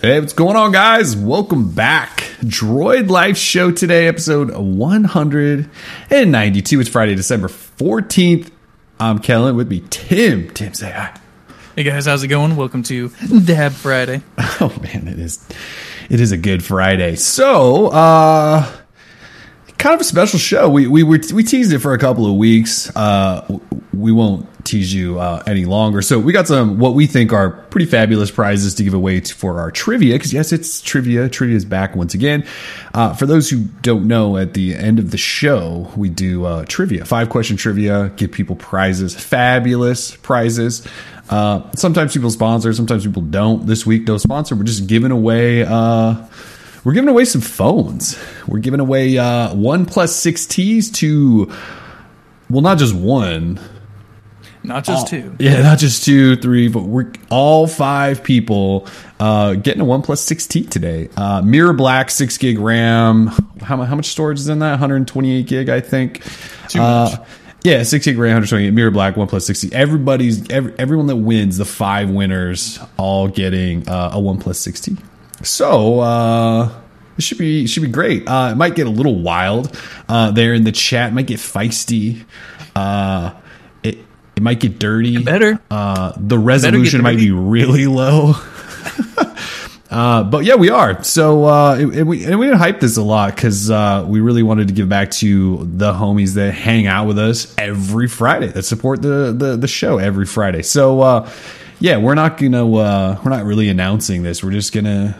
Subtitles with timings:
[0.00, 1.16] Hey, what's going on, guys?
[1.16, 2.18] Welcome back.
[2.40, 6.80] Droid Life Show today, episode 192.
[6.80, 8.52] It's Friday, December 14th.
[9.00, 10.50] I'm Kellen with me, Tim.
[10.50, 11.18] Tim, say hi.
[11.74, 12.54] Hey guys, how's it going?
[12.56, 13.08] Welcome to
[13.44, 14.22] Dab Friday.
[14.60, 15.46] Oh man, it is
[16.10, 17.14] it is a good Friday.
[17.16, 18.68] So, uh
[19.78, 20.68] kind of a special show.
[20.68, 22.94] We we were we teased it for a couple of weeks.
[22.96, 23.58] Uh
[23.92, 26.02] we won't tease you uh, any longer.
[26.02, 29.34] So we got some what we think are pretty fabulous prizes to give away to,
[29.34, 30.14] for our trivia.
[30.14, 31.28] Because yes, it's trivia.
[31.28, 32.46] Trivia is back once again.
[32.94, 36.64] Uh, for those who don't know, at the end of the show, we do uh,
[36.66, 40.86] trivia, five question trivia, give people prizes, fabulous prizes.
[41.30, 43.66] Uh, sometimes people sponsor, sometimes people don't.
[43.66, 44.54] This week, no sponsor.
[44.54, 45.64] We're just giving away.
[46.88, 48.18] We're giving away some phones.
[48.46, 51.52] We're giving away uh, one plus six Ts to,
[52.48, 53.60] well, not just one
[54.62, 55.36] not just all, two.
[55.38, 58.86] Yeah, not just two, three, but we're all five people
[59.20, 61.10] uh, getting a One 6T today.
[61.14, 63.26] Uh, Mirror Black, six gig RAM.
[63.60, 64.70] How, how much storage is in that?
[64.70, 66.22] 128 gig, I think.
[66.68, 67.12] Too much.
[67.12, 67.24] Uh,
[67.64, 68.70] yeah, six gig RAM, 128.
[68.70, 69.74] Mirror Black, One 6T.
[69.74, 74.98] Everybody's every, everyone that wins, the five winners, all getting uh, a One 6T.
[75.42, 76.00] So.
[76.00, 76.70] uh
[77.16, 78.28] it should be should be great.
[78.28, 79.76] Uh, it might get a little wild
[80.08, 81.10] uh, there in the chat.
[81.10, 82.24] It might get feisty.
[82.76, 83.34] Uh,
[84.38, 85.16] it might get dirty.
[85.16, 85.58] It better.
[85.68, 88.34] Uh, the resolution might be really low.
[89.90, 91.02] uh, but yeah, we are.
[91.02, 94.44] So uh, and we and we didn't hype this a lot because uh, we really
[94.44, 98.62] wanted to give back to the homies that hang out with us every Friday that
[98.62, 100.62] support the the, the show every Friday.
[100.62, 101.30] So uh,
[101.80, 104.44] yeah, we're not gonna uh, we're not really announcing this.
[104.44, 105.18] We're just gonna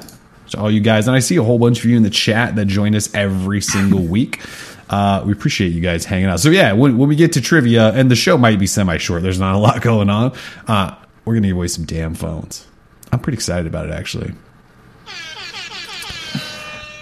[0.55, 2.67] all you guys, and I see a whole bunch of you in the chat that
[2.67, 4.41] join us every single week.
[4.91, 6.41] Uh, we appreciate you guys hanging out.
[6.41, 9.23] So yeah, when, when, we get to trivia, and the show might be semi short.
[9.23, 10.35] There's not a lot going on.
[10.67, 12.67] Uh, we're gonna give away some damn phones.
[13.13, 14.33] I'm pretty excited about it actually.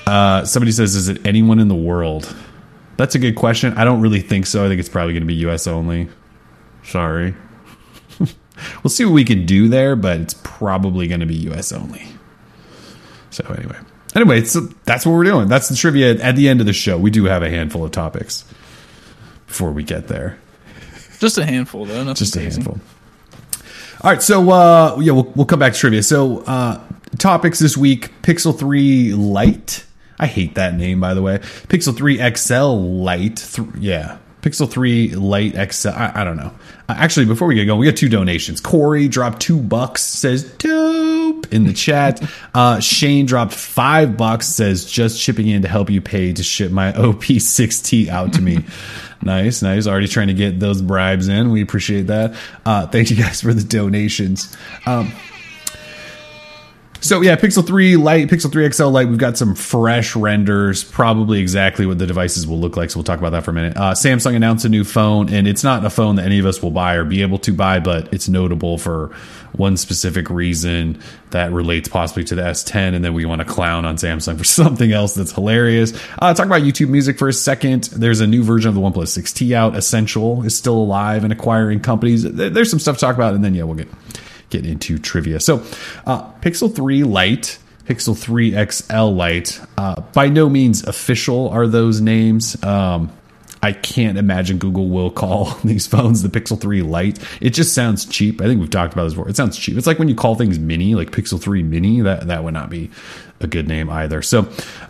[0.06, 2.34] Uh, somebody says, "Is it anyone in the world?"
[2.96, 3.74] That's a good question.
[3.74, 4.64] I don't really think so.
[4.64, 5.66] I think it's probably going to be U.S.
[5.66, 6.08] only.
[6.82, 7.34] Sorry.
[8.18, 11.72] we'll see what we can do there, but it's probably going to be U.S.
[11.72, 12.06] only.
[13.36, 13.76] So anyway.
[14.14, 15.46] Anyway, so that's what we're doing.
[15.46, 16.96] That's the trivia at the end of the show.
[16.96, 18.44] We do have a handful of topics
[19.46, 20.38] before we get there.
[21.18, 21.98] Just a handful, though.
[22.02, 22.62] Nothing Just a crazy.
[22.62, 22.80] handful.
[24.02, 26.02] All right, so uh, yeah, we'll, we'll come back to trivia.
[26.02, 26.80] So uh,
[27.18, 29.84] topics this week: Pixel Three Lite.
[30.18, 31.38] I hate that name, by the way.
[31.68, 33.36] Pixel Three XL Lite.
[33.36, 35.88] Th- yeah, Pixel 3 Lite XL.
[35.88, 36.52] I, I don't know.
[36.88, 38.60] Uh, actually, before we get going, we got two donations.
[38.60, 42.22] Corey dropped two bucks, says dope in the chat.
[42.54, 46.70] Uh, Shane dropped five bucks, says just chipping in to help you pay to ship
[46.70, 48.64] my OP6T out to me.
[49.22, 49.88] nice, nice.
[49.88, 51.50] Already trying to get those bribes in.
[51.50, 52.36] We appreciate that.
[52.64, 54.56] Uh, thank you guys for the donations.
[54.86, 55.12] Um,
[57.06, 61.40] so yeah, Pixel 3 Lite, Pixel 3 XL Lite, we've got some fresh renders, probably
[61.40, 62.90] exactly what the devices will look like.
[62.90, 63.76] So we'll talk about that for a minute.
[63.76, 66.62] Uh, Samsung announced a new phone, and it's not a phone that any of us
[66.62, 69.14] will buy or be able to buy, but it's notable for
[69.52, 71.00] one specific reason
[71.30, 74.44] that relates possibly to the S10, and then we want to clown on Samsung for
[74.44, 75.92] something else that's hilarious.
[76.18, 77.84] Uh, talk about YouTube Music for a second.
[77.84, 79.76] There's a new version of the OnePlus 6T out.
[79.76, 82.22] Essential is still alive and acquiring companies.
[82.24, 83.88] There's some stuff to talk about, and then yeah, we'll get
[84.56, 85.40] get into trivia.
[85.40, 85.58] So,
[86.06, 92.00] uh, Pixel 3 Lite, Pixel 3 XL Lite, uh, by no means official are those
[92.00, 92.62] names.
[92.62, 93.12] Um,
[93.62, 97.18] I can't imagine Google will call these phones the Pixel 3 Lite.
[97.40, 98.40] It just sounds cheap.
[98.40, 99.28] I think we've talked about this before.
[99.28, 99.76] It sounds cheap.
[99.76, 102.00] It's like when you call things mini, like Pixel 3 Mini.
[102.00, 102.90] That that would not be
[103.40, 104.22] a good name either.
[104.22, 104.48] So,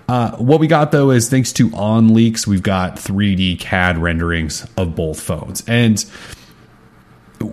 [0.08, 4.94] uh, what we got though is thanks to OnLeaks, we've got 3D CAD renderings of
[4.94, 6.04] both phones, and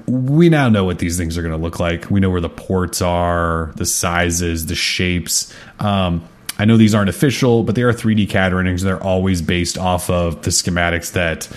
[0.08, 2.10] we now know what these things are going to look like.
[2.10, 5.54] We know where the ports are, the sizes, the shapes.
[5.80, 6.28] Um,
[6.58, 8.84] I know these aren't official, but they are 3D CAD renderings.
[8.84, 11.50] They're always based off of the schematics that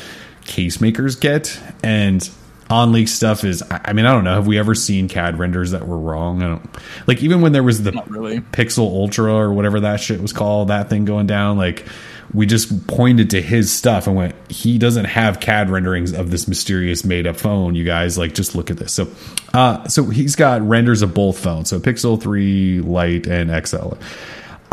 [0.44, 1.60] case makers get.
[1.82, 2.28] And
[2.70, 4.34] OnLeaks stuff is, I mean, I don't know.
[4.34, 6.42] Have we ever seen CAD renders that were wrong?
[6.42, 6.70] I don't
[7.06, 8.40] like even when there was the really.
[8.40, 11.86] Pixel Ultra or whatever that shit was called, that thing going down, like
[12.34, 16.48] we just pointed to his stuff and went, he doesn't have CAD renderings of this
[16.48, 17.74] mysterious made up phone.
[17.74, 18.92] You guys, like, just look at this.
[18.92, 19.08] So,
[19.52, 23.94] uh, so he's got renders of both phones, so Pixel 3 Lite and XL.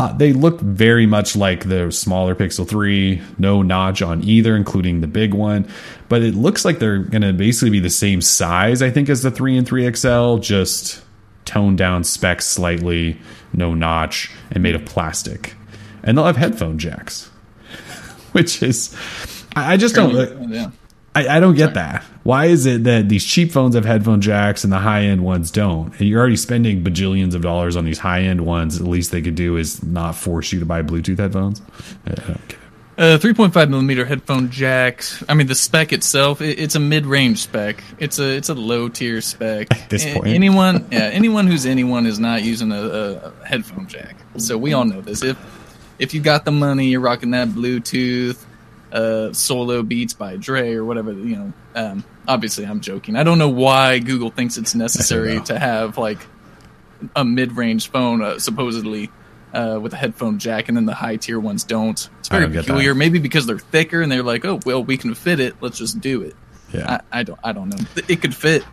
[0.00, 5.00] Uh, they look very much like the smaller Pixel 3, no notch on either, including
[5.00, 5.68] the big one.
[6.08, 9.22] But it looks like they're going to basically be the same size, I think, as
[9.22, 11.00] the 3 and 3XL, just
[11.44, 13.20] toned down specs slightly,
[13.52, 15.54] no notch, and made of plastic.
[16.02, 17.30] And they'll have headphone jacks
[18.36, 18.94] which is
[19.56, 20.50] I just don't.
[20.50, 20.70] Yeah.
[21.14, 22.02] I, I don't get that.
[22.24, 25.52] Why is it that these cheap phones have headphone jacks and the high end ones
[25.52, 25.92] don't?
[26.00, 28.80] And you're already spending bajillions of dollars on these high end ones.
[28.80, 31.62] At least they could do is not force you to buy Bluetooth headphones.
[32.06, 32.56] I it.
[32.96, 35.22] Uh, 3.5 millimeter headphone jacks.
[35.28, 37.82] I mean, the spec itself, it, it's a mid-range spec.
[37.98, 39.72] It's a it's a low tier spec.
[39.72, 40.28] At this point.
[40.28, 44.16] anyone, yeah, anyone who's anyone is not using a, a headphone jack.
[44.36, 45.24] So we all know this.
[45.24, 45.36] If
[45.98, 48.42] if you got the money, you're rocking that Bluetooth,
[48.92, 51.12] uh, solo beats by Dre or whatever.
[51.12, 53.16] You know, um, obviously I'm joking.
[53.16, 56.18] I don't know why Google thinks it's necessary to have like
[57.14, 59.10] a mid-range phone, uh, supposedly.
[59.52, 62.10] Uh, with a headphone jack, and then the high tier ones don't.
[62.18, 62.92] It's very don't peculiar.
[62.92, 65.54] Maybe because they're thicker, and they're like, "Oh, well, we can fit it.
[65.60, 66.34] Let's just do it."
[66.72, 66.98] Yeah.
[67.12, 67.38] I, I don't.
[67.44, 67.86] I don't know.
[68.08, 68.64] It could fit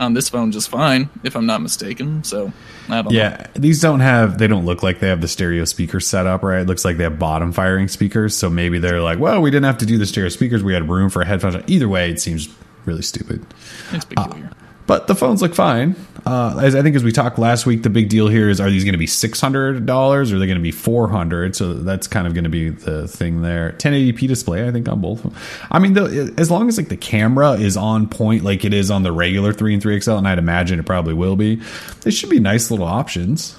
[0.00, 2.24] on this phone just fine, if I'm not mistaken.
[2.24, 2.52] So
[2.88, 3.12] I don't.
[3.12, 3.18] know.
[3.18, 4.38] Yeah, these don't have.
[4.38, 6.62] They don't look like they have the stereo speakers set up right.
[6.62, 8.34] It looks like they have bottom firing speakers.
[8.36, 10.64] So maybe they're like, well, we didn't have to do the stereo speakers.
[10.64, 11.62] We had room for a headphone.
[11.66, 12.48] Either way, it seems
[12.86, 13.44] really stupid.
[13.92, 14.50] it's peculiar.
[14.90, 15.94] But the phones look fine.
[16.26, 18.68] Uh, as I think as we talked last week, the big deal here is: are
[18.68, 21.54] these going to be six hundred dollars or are they going to be four hundred?
[21.54, 23.70] So that's kind of going to be the thing there.
[23.78, 25.24] 1080p display, I think, on both.
[25.70, 28.90] I mean, the, as long as like the camera is on point, like it is
[28.90, 31.62] on the regular three and three XL, and I'd imagine it probably will be.
[32.00, 33.56] They should be nice little options.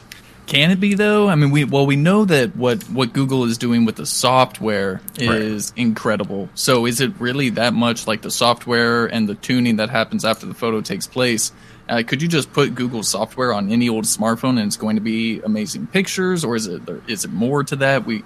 [0.48, 1.30] Can it be though?
[1.30, 5.02] I mean, we well we know that what what Google is doing with the software
[5.18, 6.50] is incredible.
[6.56, 10.46] So is it really that much like the software and the tuning that happens after
[10.46, 11.52] the photo takes place?
[11.88, 15.02] Uh, could you just put Google software on any old smartphone and it's going to
[15.02, 18.06] be amazing pictures, or is it is it more to that?
[18.06, 18.24] We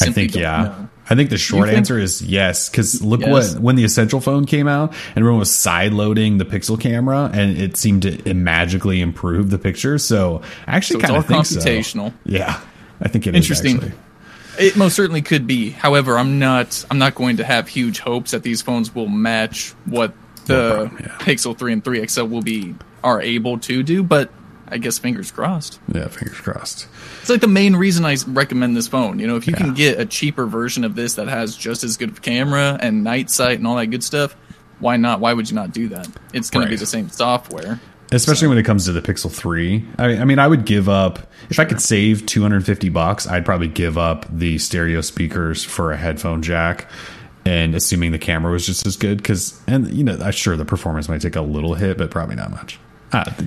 [0.00, 0.62] I think yeah.
[0.62, 0.88] know.
[1.10, 2.68] I think the short answer is yes.
[2.68, 3.54] Because look Yes.
[3.54, 7.30] what when the Essential phone came out, and everyone was side loading the Pixel camera,
[7.32, 9.98] and it seemed to magically improve the picture.
[9.98, 11.60] So I actually So kind of think so.
[11.60, 12.12] computational.
[12.24, 12.60] Yeah,
[13.00, 13.76] I think it Interesting.
[13.76, 13.92] actually.
[14.58, 15.70] It most certainly could be.
[15.70, 16.84] However, I'm not.
[16.90, 20.12] I'm not going to have huge hopes that these phones will match what
[20.46, 21.16] the problem, yeah.
[21.18, 22.74] Pixel 3 and 3 XL will be
[23.04, 24.02] are able to do.
[24.02, 24.30] But
[24.70, 25.80] I guess fingers crossed.
[25.92, 26.86] Yeah, fingers crossed.
[27.20, 29.18] It's like the main reason I recommend this phone.
[29.18, 29.58] You know, if you Yeah.
[29.64, 33.02] can get a cheaper version of this that has just as good of camera and
[33.04, 34.36] night sight and all that good stuff,
[34.80, 35.20] why not?
[35.20, 36.08] Why would you not do that?
[36.32, 37.80] It's going to be the same software.
[38.10, 39.84] Especially when it comes to the Pixel 3.
[39.98, 43.68] I I mean, I would give up if I could save 250 bucks, I'd probably
[43.68, 46.90] give up the stereo speakers for a headphone jack
[47.44, 50.64] and assuming the camera was just as good cuz and you know, I'm sure the
[50.64, 52.78] performance might take a little hit, but probably not much.
[53.12, 53.46] Uh, I-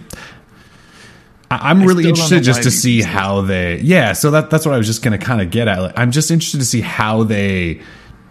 [1.52, 4.88] I'm really interested just to see how they Yeah, so that that's what I was
[4.88, 5.80] just going to kind of get at.
[5.80, 7.82] Like, I'm just interested to see how they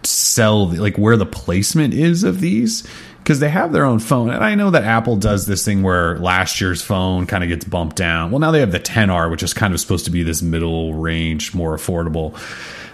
[0.03, 2.87] sell like where the placement is of these
[3.19, 4.29] because they have their own phone.
[4.29, 7.65] And i know that apple does this thing where last year's phone kind of gets
[7.65, 8.31] bumped down.
[8.31, 10.95] Well now they have the XR which is kind of supposed to be this middle
[10.95, 12.35] range more affordable.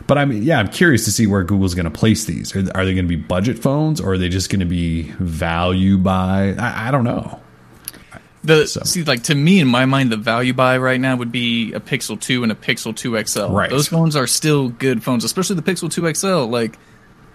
[0.06, 2.56] But i mean yeah i'm curious to see where google's going to place these.
[2.56, 5.04] Are, are they going to be budget phones or are they just going to be
[5.20, 6.56] value buy?
[6.58, 7.40] I, I don't know
[8.44, 11.32] The So- see, like to me, in my mind, the value buy right now would
[11.32, 13.48] be a Pixel Two and a Pixel Two XL.
[13.52, 13.70] Right.
[13.70, 16.46] Those phones are still good phones, especially the Pixel Two XL.
[16.50, 16.78] Like,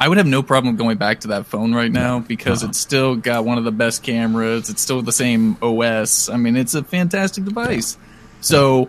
[0.01, 2.71] I would have no problem going back to that phone right now because Uh-huh.
[2.71, 4.69] it's still got one of the best cameras.
[4.71, 6.29] It's still the same OS.
[6.29, 7.97] I mean, it's a fantastic device.
[8.41, 8.89] So,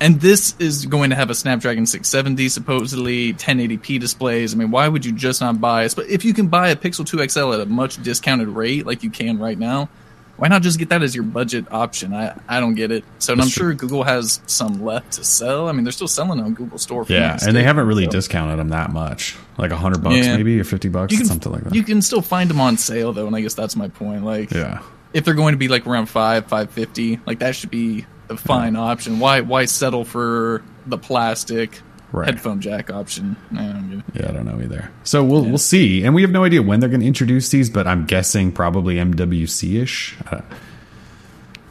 [0.00, 4.54] and this is going to have a Snapdragon 670, supposedly 1080p displays.
[4.54, 5.94] I mean, why would you just not buy it?
[5.96, 9.02] But if you can buy a Pixel 2 XL at a much discounted rate, like
[9.02, 9.88] you can right now,
[10.38, 12.14] why not just get that as your budget option?
[12.14, 13.04] I, I don't get it.
[13.18, 15.68] So and I'm sure Google has some left to sell.
[15.68, 17.04] I mean, they're still selling on Google Store.
[17.04, 20.16] For yeah and they haven't really So- discounted them that much like a hundred bucks
[20.16, 20.36] Yeah.
[20.36, 23.12] maybe or 50 bucks can, something like that You can still find them on sale
[23.12, 24.24] though, and I guess that's my point.
[24.24, 24.80] Like, yeah
[25.12, 28.36] if they're going to be like around five, five fifty, like that should be a
[28.36, 29.18] fine option.
[29.20, 31.80] Why why settle for the plastic
[32.10, 32.26] Right.
[32.26, 33.36] headphone jack option?
[33.52, 34.04] I don't get it.
[34.22, 34.90] Yeah, I don't know either.
[35.04, 37.68] So we'll we'll see, and we have no idea when they're going to introduce these,
[37.68, 40.16] but I'm guessing probably MWC ish.
[40.30, 40.40] Uh,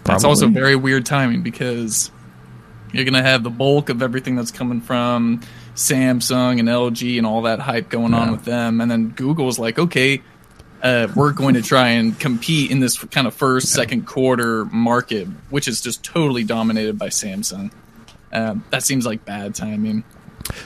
[0.04, 2.12] That's also very weird timing because
[2.94, 5.42] you're going to have the bulk of everything that's coming from
[5.76, 9.80] Samsung and LG and all that hype going on with them, and then Google's like,
[9.80, 10.22] okay.
[10.80, 15.28] Uh, we're going to try and compete in this kind of first, second quarter market,
[15.50, 17.72] which is just totally dominated by Samsung.
[18.32, 20.04] Um, that seems like bad timing.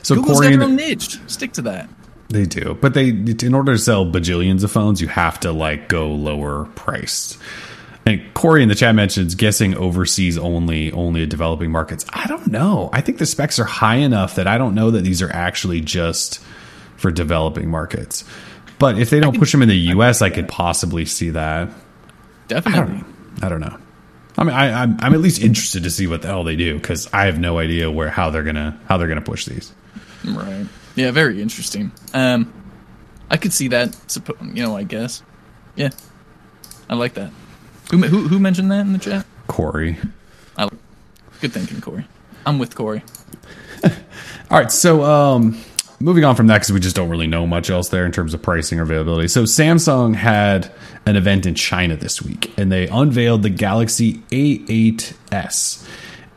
[0.03, 1.19] So Google's Corey, got their own niche.
[1.27, 1.89] Stick to that.
[2.29, 5.88] they do, but they in order to sell bajillions of phones, you have to like
[5.89, 7.38] go lower priced.
[8.05, 12.03] And Corey in the chat mentions guessing overseas only, only developing markets.
[12.09, 12.89] I don't know.
[12.91, 15.81] I think the specs are high enough that I don't know that these are actually
[15.81, 16.39] just
[16.97, 18.23] for developing markets.
[18.79, 21.67] But if they don't push them in the U.S., I could possibly see that.
[21.69, 21.73] I
[22.47, 23.03] Definitely.
[23.03, 23.77] don't, I don't know.
[24.41, 26.74] I mean, I, I'm I'm at least interested to see what the hell they do
[26.75, 29.71] because I have no idea where how they're gonna how they're gonna push these.
[30.25, 30.65] Right.
[30.95, 31.91] Yeah, very interesting.
[32.13, 32.51] Um,
[33.29, 33.91] I could see that.
[34.07, 35.21] suppo- You know, I guess.
[35.75, 35.89] Yeah,
[36.89, 37.31] I like that.
[37.91, 39.25] Who who, who mentioned that in the chat?
[39.48, 39.98] Corey.
[40.57, 40.74] I like,
[41.39, 42.07] good thinking, Corey.
[42.45, 43.03] I'm with Corey.
[43.83, 45.57] All right, so um,
[46.00, 48.33] moving on from that because we just don't really know much else there in terms
[48.33, 49.27] of pricing or availability.
[49.27, 50.71] So Samsung had
[51.05, 55.88] an event in China this week, and they unveiled the Galaxy A8s,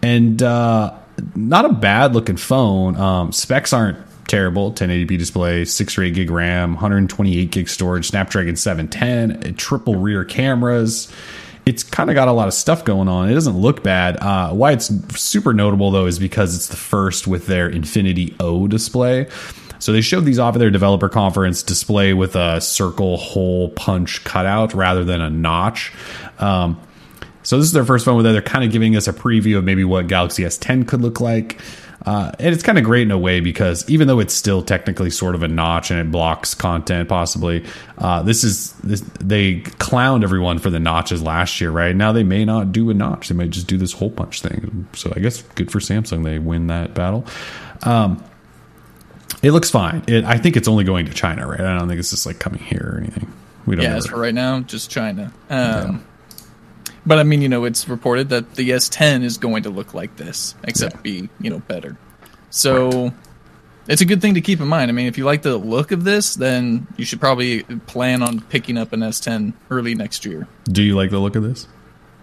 [0.02, 0.94] and uh,
[1.34, 2.96] not a bad looking phone.
[2.96, 8.56] Um, specs aren't terrible 1080p display 6 or 8 gig ram 128 gig storage snapdragon
[8.56, 11.12] 710 triple rear cameras
[11.66, 13.30] it's kind of got a lot of stuff going on.
[13.30, 14.16] It doesn't look bad.
[14.18, 18.68] Uh, why it's super notable though is because it's the first with their Infinity O
[18.68, 19.28] display.
[19.84, 24.24] So they showed these off at their developer conference display with a circle hole punch
[24.24, 25.92] cutout rather than a notch.
[26.38, 26.80] Um,
[27.42, 28.32] so this is their first phone with it.
[28.32, 31.60] They're kind of giving us a preview of maybe what Galaxy S10 could look like.
[32.06, 35.10] Uh, and it's kind of great in a way because even though it's still technically
[35.10, 37.62] sort of a notch and it blocks content possibly,
[37.98, 41.94] uh, this is this, they clowned everyone for the notches last year, right?
[41.94, 44.88] Now they may not do a notch; they might just do this hole punch thing.
[44.94, 47.26] So I guess good for Samsung; they win that battle.
[47.82, 48.22] Um,
[49.44, 50.02] it looks fine.
[50.06, 51.60] It, I think it's only going to China, right?
[51.60, 53.32] I don't think it's just like coming here or anything.
[53.66, 53.84] We don't.
[53.84, 55.32] Yeah, as for right now, just China.
[55.50, 55.98] Um, yeah.
[57.06, 60.16] But I mean, you know, it's reported that the S10 is going to look like
[60.16, 61.00] this, except yeah.
[61.02, 61.96] be, you know, better.
[62.48, 63.12] So right.
[63.88, 64.90] it's a good thing to keep in mind.
[64.90, 68.40] I mean, if you like the look of this, then you should probably plan on
[68.40, 70.48] picking up an S10 early next year.
[70.64, 71.68] Do you like the look of this?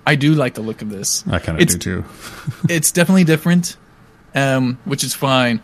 [0.05, 1.23] I do like the look of this.
[1.27, 2.05] I kind of do too.
[2.69, 3.77] it's definitely different,
[4.33, 5.61] um, which is fine.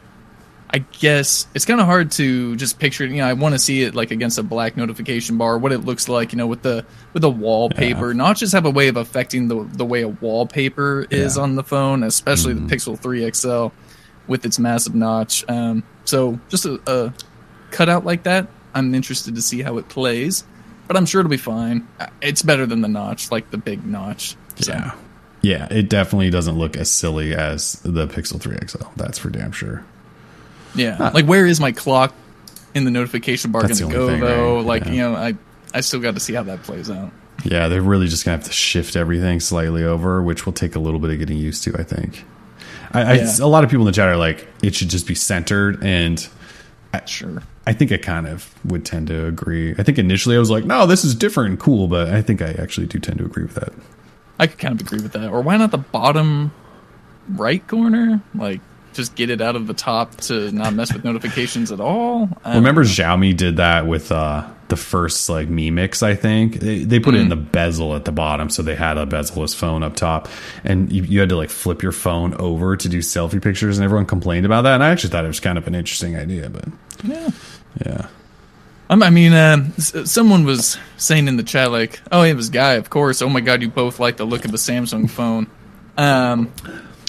[0.69, 3.11] I guess it's kind of hard to just picture it.
[3.11, 5.79] You know, I want to see it like against a black notification bar, what it
[5.79, 6.33] looks like.
[6.33, 8.07] You know, with the with the wallpaper.
[8.07, 8.17] Yeah.
[8.17, 11.43] Notches have a way of affecting the the way a wallpaper is yeah.
[11.43, 12.67] on the phone, especially mm-hmm.
[12.67, 13.67] the Pixel 3 XL
[14.27, 15.45] with its massive notch.
[15.47, 17.13] Um, so just a, a
[17.71, 20.43] cutout like that, I'm interested to see how it plays.
[20.87, 21.87] But I'm sure it'll be fine.
[22.21, 24.35] It's better than the notch, like the big notch.
[24.55, 24.73] So.
[24.73, 24.95] Yeah.
[25.41, 28.83] Yeah, it definitely doesn't look as silly as the Pixel 3 XL.
[28.95, 29.85] That's for damn sure.
[30.75, 32.13] Yeah, like where is my clock
[32.73, 34.57] in the notification bar going to go thing, though?
[34.57, 34.65] Right?
[34.65, 34.91] Like yeah.
[34.91, 35.35] you know, I
[35.73, 37.11] I still got to see how that plays out.
[37.43, 40.79] Yeah, they're really just gonna have to shift everything slightly over, which will take a
[40.79, 41.75] little bit of getting used to.
[41.77, 42.25] I think.
[42.93, 43.35] I, yeah.
[43.39, 45.83] I, a lot of people in the chat are like, it should just be centered,
[45.83, 46.25] and
[46.93, 47.43] I, sure.
[47.65, 49.75] I think I kind of would tend to agree.
[49.77, 52.41] I think initially I was like, no, this is different and cool, but I think
[52.41, 53.73] I actually do tend to agree with that.
[54.39, 55.29] I could kind of agree with that.
[55.29, 56.53] Or why not the bottom
[57.29, 58.21] right corner?
[58.33, 58.61] Like
[58.97, 62.27] just get it out of the top to not mess with notifications at all.
[62.43, 66.55] I Remember Xiaomi did that with uh, the first like Mi Mix, I think.
[66.55, 67.17] They, they put mm.
[67.17, 67.29] it in mm.
[67.29, 70.27] the bezel at the bottom, so they had a bezel-less phone up top,
[70.63, 73.85] and you, you, had to like flip your phone over to do selfie pictures, and
[73.85, 74.73] everyone complained about that.
[74.73, 76.65] And I actually thought it was kind of an interesting idea, but
[77.03, 77.29] yeah,
[77.85, 78.07] yeah.
[78.89, 82.89] I mean, uh, someone was saying in the chat, like, "Oh, it was Guy, of
[82.89, 83.21] course.
[83.21, 85.47] Oh my God, you both like the look of a Samsung phone."
[85.97, 86.53] Um,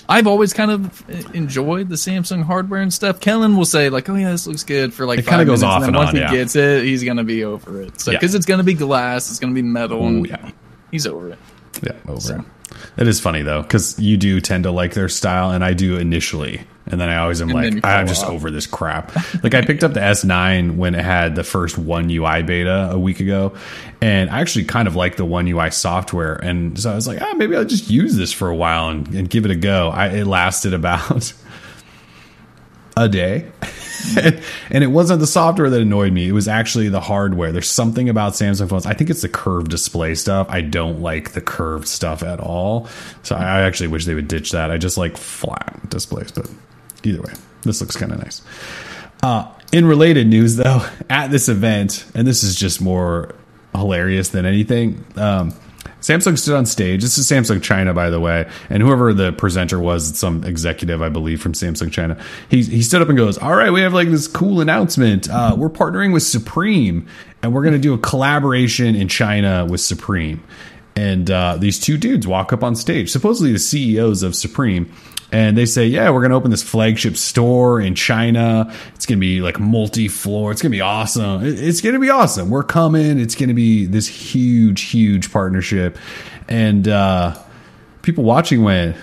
[0.08, 3.20] I've always kind of enjoyed the Samsung hardware and stuff.
[3.20, 5.84] Kellen will say like, "Oh yeah, this looks good" for like it five minutes, and
[5.84, 6.32] then once on, he yeah.
[6.32, 8.00] gets it, he's gonna be over it.
[8.00, 8.38] So because yeah.
[8.38, 10.50] it's gonna be glass, it's gonna be metal, Ooh, and yeah.
[10.90, 11.38] he's over it.
[11.82, 12.36] Yeah, over so.
[12.36, 12.44] it.
[12.96, 15.96] It is funny though, because you do tend to like their style, and I do
[15.96, 18.30] initially, and then I always am and like, I'm just off.
[18.30, 19.14] over this crap.
[19.42, 22.98] like I picked up the S9 when it had the first One UI beta a
[22.98, 23.54] week ago,
[24.00, 27.20] and I actually kind of like the One UI software, and so I was like,
[27.20, 29.88] ah, maybe I'll just use this for a while and, and give it a go.
[29.88, 31.32] I, it lasted about
[33.04, 33.50] a day.
[34.70, 36.28] and it wasn't the software that annoyed me.
[36.28, 37.52] It was actually the hardware.
[37.52, 38.86] There's something about Samsung phones.
[38.86, 40.46] I think it's the curved display stuff.
[40.50, 42.88] I don't like the curved stuff at all.
[43.22, 44.70] So I actually wish they would ditch that.
[44.70, 46.50] I just like flat displays, but
[47.02, 48.42] either way, this looks kind of nice.
[49.22, 53.34] Uh, in related news, though, at this event, and this is just more
[53.74, 55.04] hilarious than anything.
[55.16, 55.54] Um,
[56.00, 57.02] Samsung stood on stage.
[57.02, 61.08] This is Samsung China, by the way, and whoever the presenter was, some executive, I
[61.08, 62.16] believe, from Samsung China.
[62.48, 65.28] He he stood up and goes, "All right, we have like this cool announcement.
[65.28, 67.06] Uh, we're partnering with Supreme,
[67.42, 70.42] and we're going to do a collaboration in China with Supreme."
[70.94, 74.92] And uh, these two dudes walk up on stage, supposedly the CEOs of Supreme,
[75.32, 78.72] and they say, "Yeah, we're going to open this flagship store in China.
[78.94, 80.52] It's going to be like multi-floor.
[80.52, 81.44] It's going to be awesome.
[81.44, 82.50] It's going to be awesome.
[82.50, 83.18] We're coming.
[83.18, 85.98] It's going to be this huge, huge partnership."
[86.48, 87.36] And uh,
[88.02, 88.96] people watching went,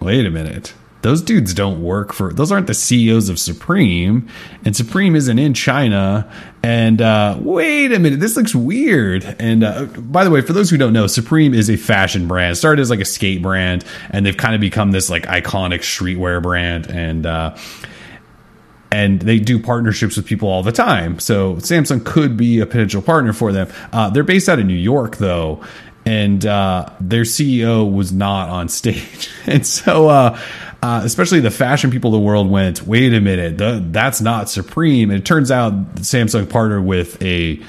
[0.00, 4.28] "Wait a minute those dudes don't work for those aren't the CEOs of Supreme,
[4.64, 6.30] and Supreme isn't in China.
[6.62, 9.24] And uh, wait a minute, this looks weird.
[9.38, 12.52] And uh, by the way, for those who don't know, Supreme is a fashion brand.
[12.52, 15.80] It started as like a skate brand, and they've kind of become this like iconic
[15.80, 16.90] streetwear brand.
[16.90, 17.56] And uh,
[18.92, 21.18] and they do partnerships with people all the time.
[21.18, 23.72] So Samsung could be a potential partner for them.
[23.92, 25.64] Uh, they're based out of New York, though,
[26.04, 30.08] and uh, their CEO was not on stage, and so.
[30.08, 30.38] Uh,
[30.82, 34.48] uh, especially the fashion people of the world went, wait a minute, the, that's not
[34.48, 35.10] Supreme.
[35.10, 37.60] And it turns out Samsung partnered with a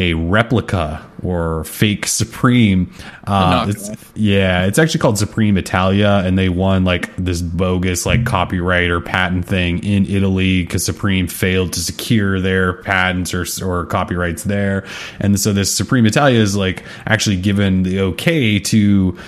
[0.00, 2.90] a replica or fake Supreme.
[3.26, 8.24] Uh, it's, yeah, it's actually called Supreme Italia, and they won like this bogus like
[8.24, 13.84] copyright or patent thing in Italy because Supreme failed to secure their patents or or
[13.86, 14.86] copyrights there,
[15.20, 19.18] and so this Supreme Italia is like actually given the okay to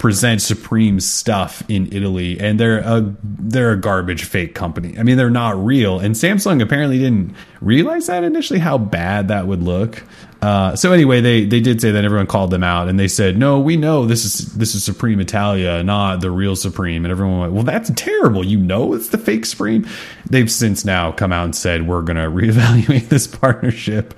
[0.00, 4.98] present Supreme stuff in Italy, and they're a they're a garbage fake company.
[4.98, 9.46] I mean, they're not real, and Samsung apparently didn't realize that initially how bad that
[9.46, 10.02] would look.
[10.40, 13.36] Uh, so anyway, they they did say that everyone called them out, and they said,
[13.36, 17.40] "No, we know this is this is Supreme Italia, not the real Supreme." And everyone
[17.40, 18.44] went, "Well, that's terrible.
[18.44, 19.86] You know, it's the fake Supreme."
[20.30, 24.14] They've since now come out and said, "We're going to reevaluate this partnership."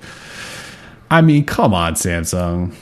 [1.11, 2.73] I mean, come on, Samsung.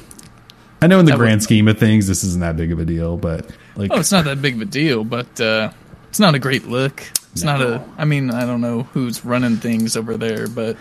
[0.82, 3.16] I know in the grand scheme of things, this isn't that big of a deal,
[3.16, 5.72] but like, oh, it's not that big of a deal, but uh,
[6.10, 7.04] it's not a great look.
[7.34, 7.58] It's no.
[7.58, 7.86] not a.
[7.98, 10.78] I mean, I don't know who's running things over there, but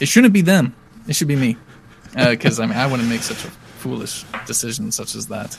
[0.00, 0.74] it shouldn't be them.
[1.08, 1.56] It should be me,
[2.14, 5.58] because uh, I mean, I wouldn't make such a foolish decision such as that.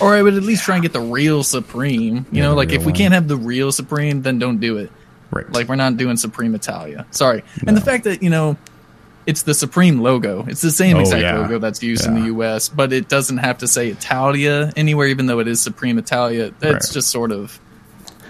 [0.00, 2.16] Or I would at least try and get the real Supreme.
[2.16, 4.92] You yeah, know, like if we can't have the real Supreme, then don't do it.
[5.30, 5.50] Right.
[5.50, 7.06] Like we're not doing Supreme Italia.
[7.10, 7.42] Sorry.
[7.62, 7.68] No.
[7.68, 8.56] And the fact that you know
[9.26, 10.44] it's the Supreme logo.
[10.46, 11.38] It's the same oh, exact yeah.
[11.38, 12.10] logo that's used yeah.
[12.10, 15.60] in the U.S., but it doesn't have to say Italia anywhere, even though it is
[15.60, 16.52] Supreme Italia.
[16.60, 16.92] It's right.
[16.92, 17.60] just sort of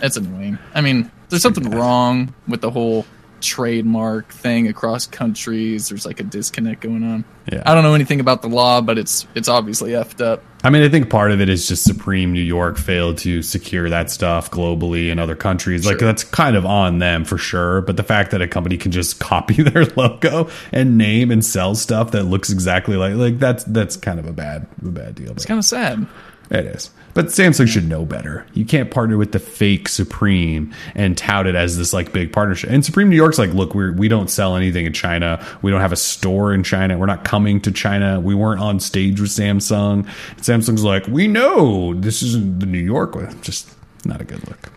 [0.03, 0.59] it's annoying.
[0.75, 3.07] I mean, there's something wrong with the whole
[3.41, 5.89] trademark thing across countries.
[5.89, 7.25] There's like a disconnect going on.
[7.51, 7.63] Yeah.
[7.67, 10.43] I don't know anything about the law, but it's it's obviously effed up.
[10.63, 13.89] I mean, I think part of it is just Supreme New York failed to secure
[13.89, 15.83] that stuff globally in other countries.
[15.83, 15.93] Sure.
[15.93, 17.81] Like that's kind of on them for sure.
[17.81, 21.75] But the fact that a company can just copy their logo and name and sell
[21.75, 25.33] stuff that looks exactly like like that's that's kind of a bad a bad deal.
[25.33, 26.07] It's kind of sad.
[26.51, 26.91] It is.
[27.15, 28.47] But Samsung should know better.
[28.55, 32.71] You can't partner with the fake Supreme and tout it as this like big partnership.
[32.71, 35.45] And Supreme New York's like, look, we're we don't sell anything in China.
[35.63, 36.99] We don't have a store in China.
[36.99, 38.21] We're not coming to China.
[38.21, 40.07] We weren't on stage with Samsung.
[40.31, 43.17] And Samsung's like, we know this isn't the New York.
[43.43, 44.73] Just not a good look.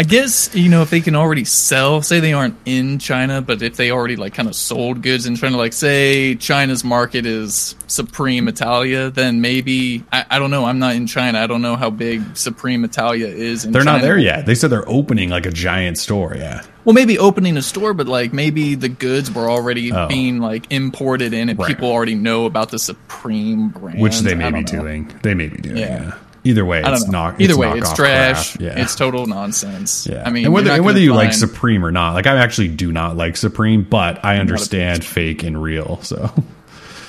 [0.00, 3.60] I guess you know if they can already sell, say they aren't in China, but
[3.60, 7.76] if they already like kind of sold goods in China, like say China's market is
[7.86, 10.64] Supreme Italia, then maybe I, I don't know.
[10.64, 11.38] I'm not in China.
[11.38, 13.64] I don't know how big Supreme Italia is.
[13.64, 13.98] they're China.
[13.98, 14.46] not there yet.
[14.46, 16.34] They said they're opening like a giant store.
[16.34, 16.62] Yeah.
[16.86, 20.08] Well, maybe opening a store, but like maybe the goods were already oh.
[20.08, 21.68] being like imported in, and right.
[21.68, 25.12] people already know about the Supreme brand, which they may be doing.
[25.22, 25.76] They may be doing.
[25.76, 26.04] yeah.
[26.04, 26.18] yeah.
[26.42, 27.40] Either way, it's not.
[27.40, 28.58] Either way, it's trash.
[28.58, 28.80] Yeah.
[28.80, 30.06] It's total nonsense.
[30.06, 30.22] Yeah.
[30.24, 31.18] I mean, and whether and whether you find...
[31.18, 35.42] like Supreme or not, like I actually do not like Supreme, but I understand fake
[35.42, 36.00] and real.
[36.02, 36.32] So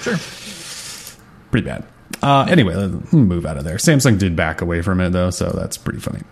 [0.02, 0.18] sure,
[1.50, 1.86] pretty bad.
[2.22, 3.78] Uh, anyway, let's move out of there.
[3.78, 6.24] Samsung did back away from it though, so that's pretty funny.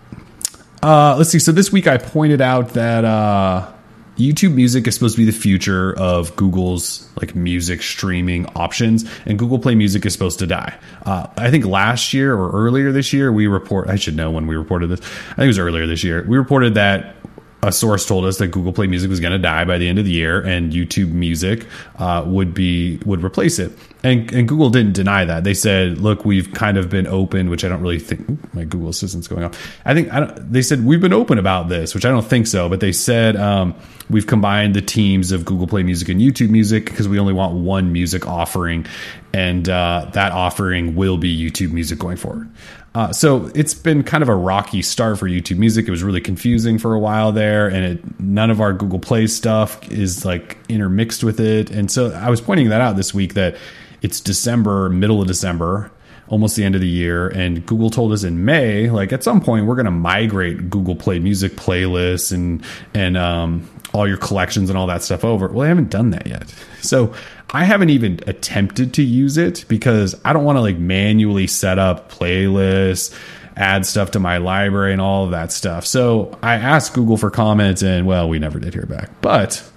[0.82, 1.38] Uh, let's see.
[1.38, 3.72] So this week I pointed out that uh,
[4.16, 9.38] YouTube Music is supposed to be the future of Google's like music streaming options, and
[9.38, 10.76] Google Play Music is supposed to die.
[11.06, 13.88] Uh, I think last year or earlier this year, we report.
[13.88, 15.00] I should know when we reported this.
[15.00, 16.24] I think it was earlier this year.
[16.28, 17.16] We reported that
[17.62, 19.98] a source told us that Google Play Music was going to die by the end
[19.98, 21.66] of the year, and YouTube Music
[21.98, 23.72] uh, would be would replace it.
[24.02, 25.44] And, and Google didn't deny that.
[25.44, 28.54] They said, "Look, we've kind of been open," which I don't really think.
[28.54, 29.78] My Google Assistant's going off.
[29.84, 32.68] I think I they said we've been open about this, which I don't think so.
[32.70, 33.74] But they said um,
[34.08, 37.54] we've combined the teams of Google Play Music and YouTube Music because we only want
[37.54, 38.86] one music offering,
[39.34, 42.50] and uh, that offering will be YouTube Music going forward.
[42.94, 45.86] Uh, so it's been kind of a rocky start for YouTube Music.
[45.86, 49.28] It was really confusing for a while there, and it, none of our Google Play
[49.28, 51.70] stuff is like intermixed with it.
[51.70, 53.56] And so I was pointing that out this week that
[54.02, 55.92] it's December, middle of December,
[56.28, 59.40] almost the end of the year, and Google told us in May, like at some
[59.40, 64.68] point we're going to migrate Google Play Music playlists and and um, all your collections
[64.68, 65.48] and all that stuff over.
[65.48, 66.52] Well, they haven't done that yet.
[66.80, 67.14] So
[67.52, 71.78] I haven't even attempted to use it because I don't want to like manually set
[71.78, 73.16] up playlists,
[73.56, 75.84] add stuff to my library and all of that stuff.
[75.84, 79.10] So I asked Google for comments and well, we never did hear back.
[79.20, 79.68] But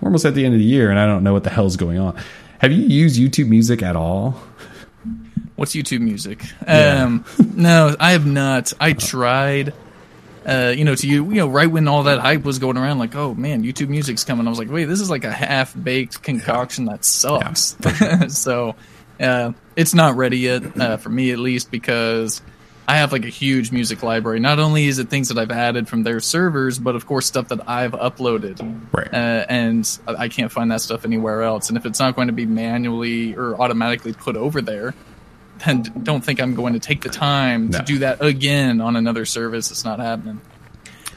[0.00, 1.76] we're almost at the end of the year and I don't know what the hell's
[1.76, 2.16] going on.
[2.60, 4.40] Have you used YouTube Music at all?
[5.56, 6.42] What's YouTube Music?
[6.66, 7.04] Yeah.
[7.04, 8.72] Um, no, I have not.
[8.80, 9.74] I tried
[10.46, 12.98] uh, you know, to you, you know, right when all that hype was going around,
[12.98, 14.46] like, oh man, YouTube Music's coming.
[14.46, 17.76] I was like, wait, this is like a half baked concoction that sucks.
[17.84, 18.26] Yeah.
[18.28, 18.74] so,
[19.20, 22.40] uh, it's not ready yet uh, for me at least because
[22.88, 24.40] I have like a huge music library.
[24.40, 27.48] Not only is it things that I've added from their servers, but of course stuff
[27.48, 28.58] that I've uploaded.
[28.92, 29.12] Right.
[29.12, 31.68] Uh, and I can't find that stuff anywhere else.
[31.68, 34.94] And if it's not going to be manually or automatically put over there,
[36.02, 37.78] don't think I'm going to take the time No.
[37.78, 39.70] to do that again on another service.
[39.70, 40.40] It's not happening.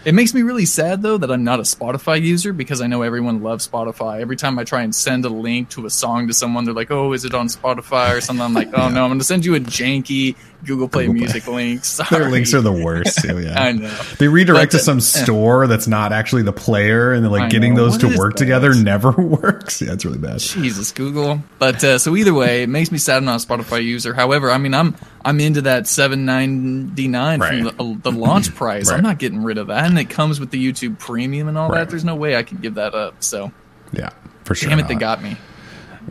[0.04, 3.04] It makes me really sad though that I'm not a Spotify user because I know
[3.04, 4.20] everyone loves Spotify.
[4.22, 6.90] Every time I try and send a link to a song to someone, they're like,
[6.92, 9.46] "Oh, is it on Spotify or something?" I'm like, "Oh no, I'm going to send
[9.46, 10.36] you a janky
[10.66, 11.26] Google Play Google Play.
[11.26, 12.08] Music link." Sorry.
[12.20, 13.20] Their links are the worst.
[13.22, 13.62] too, yeah.
[13.62, 13.96] I know.
[14.18, 17.44] They redirect But, to some uh, store that's not actually the player, and then like
[17.44, 17.84] I getting know.
[17.88, 18.40] those What to work that?
[18.40, 19.82] together never works.
[19.84, 20.40] Yeah, it's really bad.
[20.40, 21.44] Jesus, Google.
[21.60, 24.16] But uh, so either way, it makes me sad I'm not a Spotify user.
[24.16, 27.64] However, I mean, I'm I'm into that seven ninety nine Right.
[27.76, 28.90] from the, the launch price.
[28.90, 28.98] Right.
[28.98, 31.70] I'm not getting rid of that, and it comes with the YouTube Premium and all
[31.70, 31.80] Right.
[31.80, 31.90] that.
[31.90, 33.24] There's no way I could give that up.
[33.24, 33.52] So
[33.94, 34.10] Yeah,
[34.44, 34.70] for sure.
[34.70, 35.38] damn it, they got me.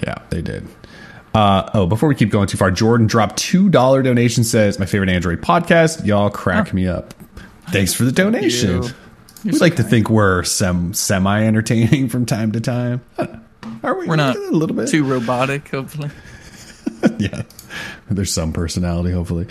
[0.03, 0.67] Yeah, they did.
[1.35, 4.43] Uh, oh, before we keep going too far, Jordan dropped two dollar donation.
[4.45, 6.05] Says my favorite Android podcast.
[6.05, 7.15] Y'all crack me up.
[7.71, 8.83] Thanks for the donation.
[8.83, 8.91] you.
[9.45, 13.01] We like to think we're sem semi entertaining from time to time.
[13.17, 13.41] I don't know.
[13.85, 14.07] Are we?
[14.07, 14.89] We're not a little bit.
[14.89, 15.69] too robotic.
[15.69, 16.11] Hopefully,
[17.19, 17.43] yeah,
[18.11, 19.13] there's some personality.
[19.13, 19.47] Hopefully.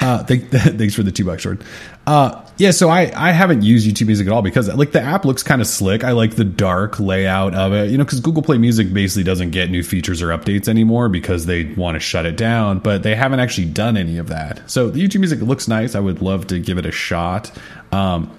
[0.00, 1.64] Uh, thank, thanks for the two bucks, Jordan.
[2.06, 5.24] Uh, yeah, so I, I haven't used YouTube Music at all because like the app
[5.24, 6.04] looks kind of slick.
[6.04, 9.50] I like the dark layout of it, you know, because Google Play Music basically doesn't
[9.50, 13.14] get new features or updates anymore because they want to shut it down, but they
[13.14, 14.68] haven't actually done any of that.
[14.70, 15.94] So the YouTube Music looks nice.
[15.94, 17.50] I would love to give it a shot.
[17.90, 18.36] Um,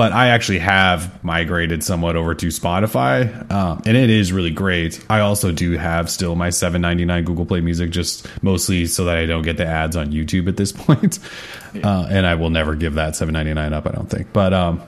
[0.00, 4.98] but I actually have migrated somewhat over to Spotify, um, and it is really great.
[5.10, 9.26] I also do have still my 7.99 Google Play Music, just mostly so that I
[9.26, 11.18] don't get the ads on YouTube at this point.
[11.84, 14.32] Uh, and I will never give that 7.99 up, I don't think.
[14.32, 14.82] But um,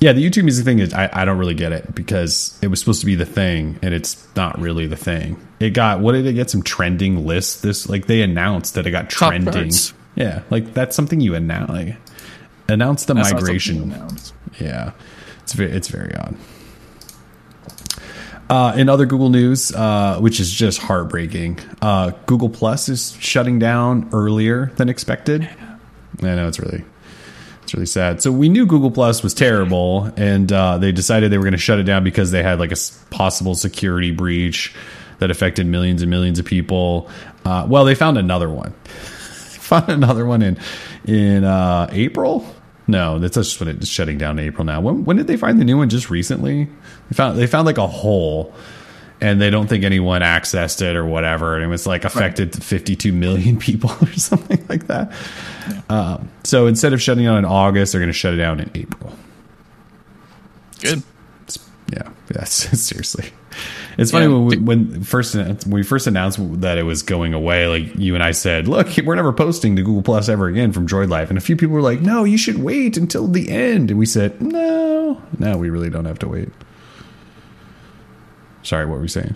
[0.00, 2.80] yeah, the YouTube Music thing is I, I don't really get it because it was
[2.80, 5.36] supposed to be the thing, and it's not really the thing.
[5.60, 6.48] It got what did it get?
[6.48, 7.60] Some trending lists.
[7.60, 9.52] This like they announced that it got Top trending.
[9.52, 9.92] charts.
[10.16, 11.68] Yeah, like that's something you announce.
[11.68, 11.96] Like,
[12.68, 13.94] announce the That's migration.
[14.60, 14.92] Yeah,
[15.42, 16.36] it's very, it's very odd.
[18.50, 23.58] Uh, in other Google news, uh, which is just heartbreaking, uh, Google Plus is shutting
[23.58, 25.48] down earlier than expected.
[26.22, 26.82] I know it's really,
[27.62, 28.22] it's really sad.
[28.22, 31.58] So we knew Google Plus was terrible, and uh, they decided they were going to
[31.58, 32.76] shut it down because they had like a
[33.10, 34.74] possible security breach
[35.18, 37.10] that affected millions and millions of people.
[37.44, 38.72] Uh, well, they found another one.
[38.84, 40.58] found another one in
[41.04, 42.46] in uh, April.
[42.90, 44.80] No, that's just when it's shutting down in April now.
[44.80, 45.90] When when did they find the new one?
[45.90, 46.64] Just recently.
[47.10, 48.54] They found they found like a hole,
[49.20, 53.12] and they don't think anyone accessed it or whatever, and it was like affected 52
[53.12, 55.12] million people or something like that.
[55.90, 58.70] Um, so instead of shutting down in August, they're going to shut it down in
[58.74, 59.12] April.
[60.80, 61.02] Good.
[61.42, 61.58] It's-
[61.92, 63.30] yeah, yes, seriously.
[63.98, 64.32] It's funny Yeah.
[64.32, 67.66] when we, when first when we first announced that it was going away.
[67.66, 70.86] Like you and I said, look, we're never posting to Google Plus ever again from
[70.86, 73.90] Droid Life, and a few people were like, no, you should wait until the end,
[73.90, 76.48] and we said, no, no, we really don't have to wait.
[78.62, 79.34] Sorry, what were we saying?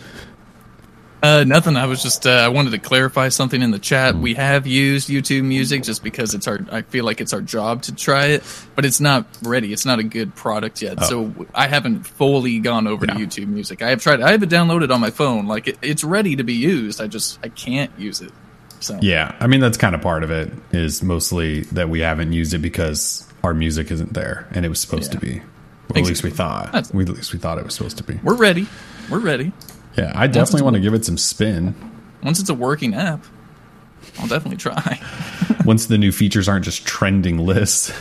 [1.22, 1.76] Uh, nothing.
[1.76, 4.14] I was just uh, I wanted to clarify something in the chat.
[4.16, 4.22] Hmm.
[4.22, 6.58] We have used YouTube Music just because it's our.
[6.72, 8.42] I feel like it's our job to try it,
[8.74, 9.72] but it's not ready.
[9.72, 11.04] It's not a good product yet.
[11.04, 13.14] So I haven't fully gone over Oh.
[13.16, 13.26] Yeah.
[13.26, 13.82] to YouTube Music.
[13.82, 14.20] I have tried.
[14.20, 15.46] I have it downloaded on my phone.
[15.46, 17.00] Like it, it's ready to be used.
[17.00, 18.32] I just I can't use it.
[18.80, 20.52] So Yeah, I mean that's kind of part of it.
[20.72, 24.80] Is mostly that we haven't used it because our music isn't there, and it was
[24.80, 25.40] supposed to be.
[25.88, 26.72] Well, at least we thought.
[26.72, 28.18] That's- We, at least we thought it was supposed to be.
[28.24, 28.66] we're ready.
[29.08, 29.52] We're ready.
[29.96, 31.74] Yeah, I definitely want to give it some spin.
[32.22, 33.24] Once it's a working app,
[34.18, 35.00] I'll definitely try.
[35.64, 37.92] once the new features aren't just trending lists.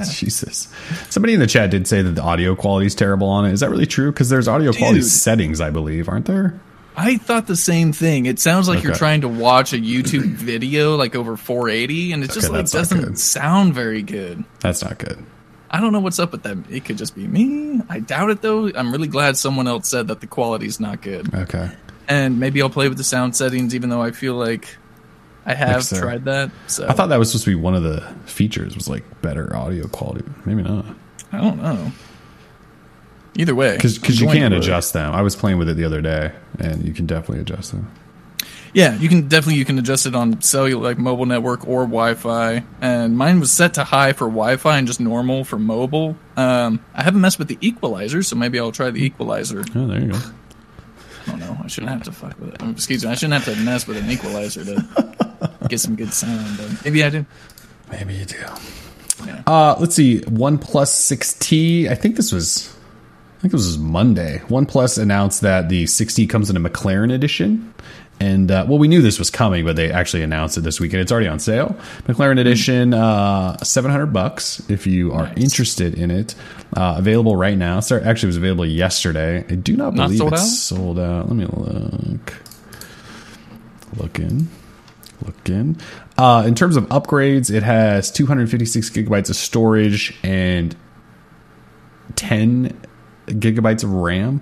[0.18, 0.72] Jesus.
[1.10, 3.52] Somebody in the chat did say that the audio quality is terrible on it.
[3.52, 4.10] Is that really true?
[4.10, 6.58] Because there's audio quality settings, I believe, aren't there?
[6.96, 8.26] I thought the same thing.
[8.26, 12.30] It sounds like you're trying to watch a YouTube video like over 480, and it
[12.30, 14.44] just Okay, like doesn't sound very good.
[14.60, 15.24] That's not good.
[15.70, 16.58] I don't know what's up with that.
[16.68, 17.80] It could just be me.
[17.88, 18.70] I doubt it though.
[18.74, 21.32] I'm really glad someone else said that the quality's not good.
[21.32, 21.70] Okay.
[22.08, 24.76] And maybe I'll play with the sound settings, even though I feel like
[25.46, 26.00] I have so.
[26.00, 26.50] tried that.
[26.66, 29.54] So I thought that was supposed to be one of the features was like better
[29.54, 30.24] audio quality.
[30.44, 30.86] Maybe not.
[31.30, 31.92] I don't know.
[33.36, 35.14] Either way, Because you can adjust them.
[35.14, 37.88] I was playing with it the other day, and you can definitely adjust them.
[38.72, 42.64] Yeah, you can definitely you can adjust it on cellular like mobile network or Wi-Fi.
[42.80, 46.16] And mine was set to high for Wi-Fi and just normal for mobile.
[46.36, 49.64] Um, I haven't messed with the equalizer, so maybe I'll try the equalizer.
[49.74, 50.18] Oh, there you go.
[51.26, 51.58] I don't know.
[51.62, 52.62] I shouldn't have to fuck with it.
[52.70, 53.10] Excuse me.
[53.10, 56.56] I shouldn't have to mess with an equalizer to get some good sound.
[56.56, 57.26] But maybe I do.
[57.90, 58.36] Maybe you do.
[59.26, 59.42] Yeah.
[59.46, 60.20] Uh, let's see.
[60.20, 61.88] OnePlus 6T.
[61.90, 62.74] I think this was.
[63.38, 64.42] I think this was Monday.
[64.48, 67.72] OnePlus announced that the 6T comes in a McLaren edition,
[68.22, 71.00] And uh, well, we knew this was coming, but they actually announced it this weekend.
[71.00, 71.74] it's already on sale.
[72.06, 75.38] McLaren Edition, uh, seven hundred bucks if you are Nice.
[75.38, 76.34] interested in it.
[76.76, 77.80] Uh, available right now.
[77.80, 79.38] Sorry, actually, it was available yesterday.
[79.48, 80.46] I do not Not believe sold it's out?
[80.46, 81.28] sold out.
[81.28, 82.34] Let me look.
[83.96, 84.48] Looking,
[85.24, 85.76] looking.
[86.18, 90.76] Uh, in terms of upgrades, it has 256 gigabytes of storage and
[92.16, 92.78] 10
[93.26, 94.40] gigabytes of RAM.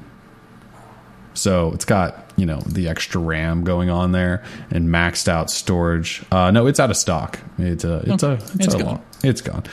[1.38, 6.22] So it's got you know the extra RAM going on there and maxed out storage.
[6.32, 7.38] Uh, no, it's out of stock.
[7.58, 8.44] It's a it's a Okay.
[8.44, 8.86] it's, It's a gone.
[8.86, 9.64] long, it's gone.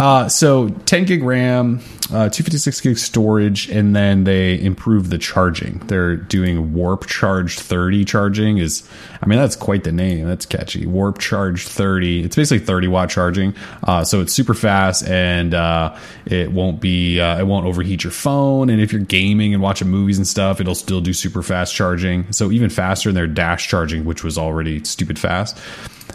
[0.00, 5.78] Uh, so 10 gig RAM, uh, 256 gig storage, and then they improved the charging.
[5.86, 8.58] They're doing Warp Charge 30 charging.
[8.58, 8.88] Is
[9.22, 10.26] I mean that's quite the name.
[10.26, 10.84] That's catchy.
[10.86, 12.24] Warp Charge 30.
[12.24, 13.54] It's basically 30 watt charging.
[13.84, 18.10] Uh, so it's super fast and uh, it won't be uh, it won't overheat your
[18.10, 18.70] phone.
[18.70, 22.30] And if you're gaming and watching movies and stuff, it'll still do super fast charging.
[22.32, 25.56] So even faster than their dash charging, which was already stupid fast.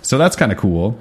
[0.02, 1.00] So that's kind of cool.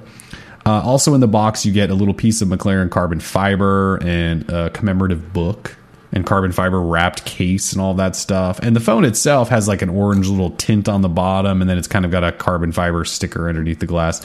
[0.69, 4.47] Uh, also in the box, you get a little piece of McLaren carbon fiber and
[4.51, 5.75] a commemorative book
[6.11, 8.59] and carbon fiber wrapped case and all that stuff.
[8.59, 11.79] And the phone itself has like an orange little tint on the bottom, and then
[11.79, 14.23] it's kind of got a carbon fiber sticker underneath the glass.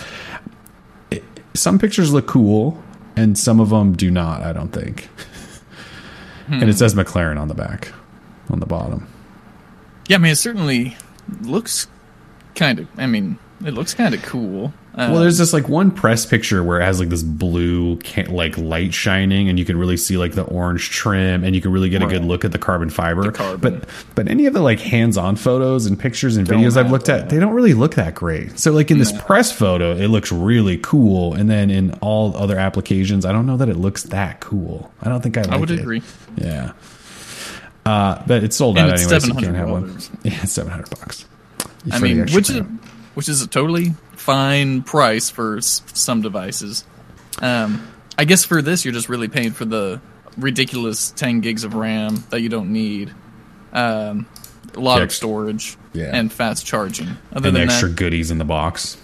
[1.10, 2.82] It- some pictures look cool,
[3.16, 4.42] and some of them do not.
[4.42, 5.08] I don't think.
[6.50, 7.90] And it says McLaren on the back,
[8.50, 9.06] on the bottom.
[10.08, 10.94] Yeah, I mean, it certainly
[11.40, 11.86] looks
[12.54, 12.88] kind of.
[12.98, 14.74] I mean, it looks kind of cool.
[14.96, 18.56] Uh, Well, there's this like one press picture where it has like this blue like
[18.56, 21.88] light shining, and you can really see like the orange trim, and you can really
[21.88, 23.32] get a good look at the carbon fiber.
[23.32, 23.58] carbon.
[23.80, 27.08] But but any of the like hands-on photos and pictures and Don't videos I've looked
[27.08, 28.56] at, they don't really look that great.
[28.58, 29.20] So like in this No.
[29.22, 33.56] press photo, it looks really cool, and then in all other applications, I don't know
[33.56, 34.92] that it looks that cool.
[35.02, 35.42] I don't think I.
[35.42, 35.80] Like I would it.
[35.80, 36.02] agree.
[36.36, 36.70] Yeah.
[37.84, 39.90] Uh, but it's sold And out anyway, so you can't have one.
[39.90, 40.10] $700.
[40.24, 41.26] Yeah, seven hundred bucks.
[41.92, 42.62] I mean, which is
[43.14, 43.92] which is a totally
[44.24, 46.84] fine price for s- some devices.
[47.42, 50.00] Um, I guess for this, you're just really paying for the
[50.38, 53.12] ridiculous 10 gigs of RAM that you don't need,
[53.72, 54.26] um,
[54.74, 55.04] a lot Yeah.
[55.04, 56.10] of storage, Yeah.
[56.12, 57.16] and fast charging.
[57.34, 58.96] Other and than extra that, goodies in the box.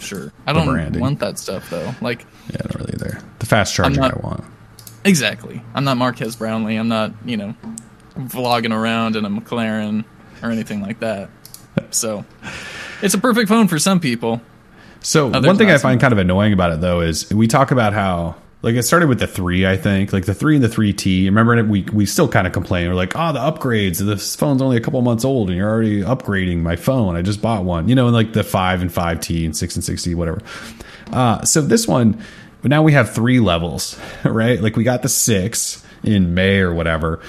[0.00, 0.32] sure.
[0.46, 1.00] I don't branding.
[1.00, 1.94] want that stuff though.
[2.00, 3.18] Like Yeah, I don't really either.
[3.40, 4.44] The fast charging not- I want.
[5.04, 6.76] exactly, I'm not Marques Brownlee.
[6.76, 7.54] I'm not you know
[8.18, 10.04] vlogging around in a McLaren
[10.42, 11.28] or anything like that.
[11.90, 12.24] So
[13.02, 14.40] it's a perfect phone for some people.
[15.02, 17.92] So one thing I find kind of annoying about it though is we talk about
[17.92, 20.92] how like it started with the three, I think, like the three and the three
[20.92, 21.26] T.
[21.26, 22.88] Remember, we we still kind of complain.
[22.88, 23.98] We're like, oh, the upgrades.
[23.98, 27.16] This phone's only a couple months old, and you're already upgrading my phone.
[27.16, 29.74] I just bought one, you know, and like the five and five T and six
[29.74, 30.40] and six T, whatever.
[31.12, 32.22] Uh, so this one,
[32.62, 34.60] but now we have three levels, right?
[34.60, 37.20] Like we got the six in May or whatever.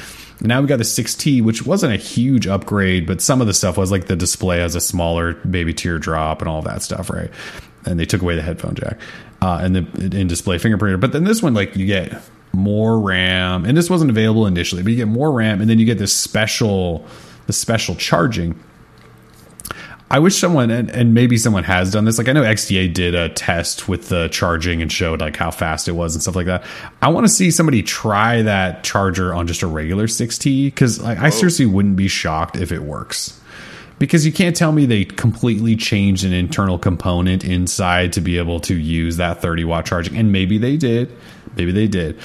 [0.44, 3.54] And now we got the 6T, which wasn't a huge upgrade, but some of the
[3.54, 7.32] stuff was like the display has a smaller baby teardrop and all that stuff, right?
[7.86, 9.00] And they took away the headphone jack
[9.42, 11.00] uh, and the in display fingerprint.
[11.00, 14.92] But then this one, like you get more RAM, and this wasn't available initially, but
[14.92, 17.06] you get more RAM, and then you get this special,
[17.48, 18.62] the special charging.
[20.10, 22.18] I wish someone and, and maybe someone has done this.
[22.18, 25.88] Like I know XDA did a test with the charging and showed like how fast
[25.88, 26.64] it was and stuff like that.
[27.02, 31.18] I want to see somebody try that charger on just a regular 6T because like,
[31.18, 33.40] I seriously wouldn't be shocked if it works.
[33.98, 38.60] Because you can't tell me they completely changed an internal component inside to be able
[38.62, 40.18] to use that 30 watt charging.
[40.18, 41.16] And maybe they did.
[41.56, 42.20] Maybe they did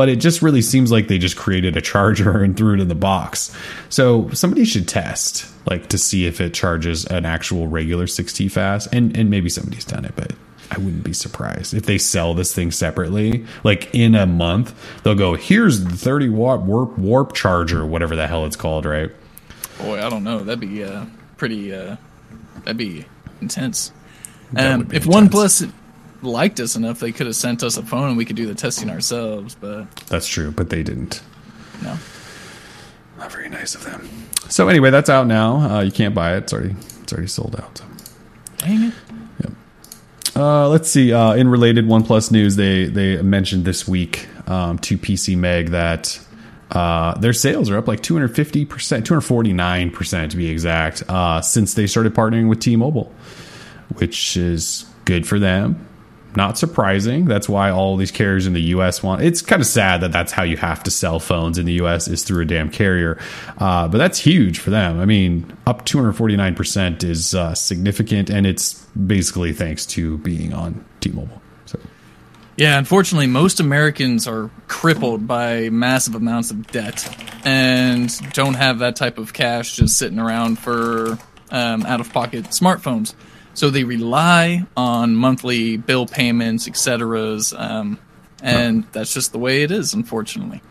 [0.00, 2.88] but it just really seems like they just created a charger and threw it in
[2.88, 3.54] the box.
[3.90, 8.88] So somebody should test, like to see if it charges an actual regular 6T fast,
[8.94, 10.32] and and maybe somebody's done it, but
[10.70, 13.44] I wouldn't be surprised if they sell this thing separately.
[13.62, 18.26] Like in a month, they'll go, "Here's the 30 watt warp warp charger, whatever the
[18.26, 19.10] hell it's called, right?"
[19.80, 20.38] Boy, I don't know.
[20.38, 21.04] That'd be uh,
[21.36, 21.74] pretty.
[21.74, 21.96] Uh,
[22.64, 23.04] that'd be
[23.42, 23.92] intense.
[24.54, 25.34] That Um, be if intense.
[25.34, 25.72] OnePlus
[26.22, 28.54] liked us enough, they could have sent us a phone and we could do the
[28.54, 29.54] testing ourselves.
[29.54, 31.22] But That's true, but they didn't.
[31.82, 31.96] no,
[33.18, 34.08] Not very nice of them.
[34.48, 35.56] So anyway, that's out now.
[35.56, 36.44] Uh, you can't buy it.
[36.44, 37.78] It's already it's already sold out.
[37.78, 37.84] So.
[38.58, 38.94] dang it.
[40.36, 41.12] Uh, let's see.
[41.12, 46.18] Uh, in related OnePlus news, they they mentioned this week um, to PC Mag that
[46.70, 51.74] uh, their sales are up like 250 percent, 249 percent to be exact, uh, since
[51.74, 53.12] they started partnering with T-Mobile,
[53.96, 55.84] which is good for them.
[56.36, 57.24] Not surprising.
[57.24, 59.02] That's why all these carriers in the U.S.
[59.02, 59.22] want.
[59.22, 62.06] It's kind of sad that that's how you have to sell phones in the U.S.
[62.06, 63.18] is through a damn carrier,
[63.58, 65.00] uh, but that's huge for them.
[65.00, 70.84] I mean, up 249 percent is uh, significant, and it's basically thanks to being on
[71.00, 71.40] T-Mobile.
[71.66, 71.80] So
[72.56, 77.08] Yeah, unfortunately, most Americans are crippled by massive amounts of debt
[77.44, 81.18] and don't have that type of cash just sitting around for
[81.50, 83.14] um, out of pocket smartphones.
[83.60, 87.38] So they rely on monthly bill payments, etc.
[87.54, 87.98] Um,
[88.42, 90.62] and that's just the way it is, unfortunately.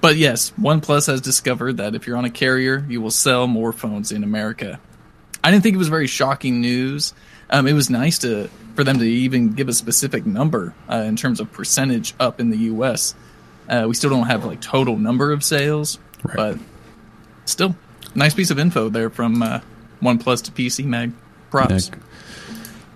[0.00, 3.74] But yes, OnePlus has discovered that if you're on a carrier, you will sell more
[3.74, 4.80] phones in America.
[5.44, 7.12] I didn't think it was very shocking news.
[7.50, 11.16] Um, it was nice to for them to even give a specific number uh, in
[11.16, 13.14] terms of percentage up in the U.S.
[13.68, 16.36] Uh, we still don't have like total number of sales, Right.
[16.36, 16.58] but
[17.44, 17.76] still,
[18.14, 19.60] nice piece of info there from uh,
[20.00, 21.12] OnePlus to PC Mag.
[21.50, 21.90] Props.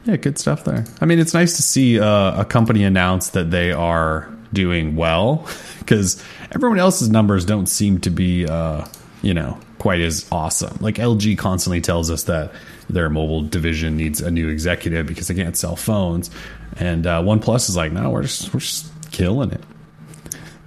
[0.09, 0.87] Yeah, good stuff there.
[1.03, 5.47] I mean, it's nice to see uh, a company announce that they are doing well
[5.81, 8.87] because everyone else's numbers don't seem to be, uh,
[9.21, 10.79] you know, quite as awesome.
[10.81, 12.53] Like LG constantly tells us that
[12.89, 16.31] their mobile division needs a new executive because they can't sell phones,
[16.79, 19.61] and uh, OnePlus is like, no, we're just we're just killing it.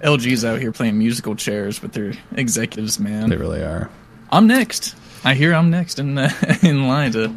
[0.02, 3.28] LG's out here playing musical chairs with their executives, man.
[3.28, 3.90] They really are.
[4.30, 4.94] I'm next.
[5.24, 6.30] I hear I'm next in uh,
[6.62, 7.34] in line to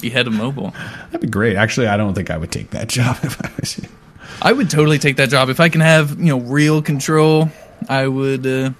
[0.00, 0.70] be head of mobile.
[1.10, 1.56] That'd be great.
[1.56, 3.88] Actually, I don't think I would take that job if I was you.
[4.42, 7.50] I would totally take that job if I can have you know real control.
[7.88, 8.46] I would.
[8.46, 8.70] Uh,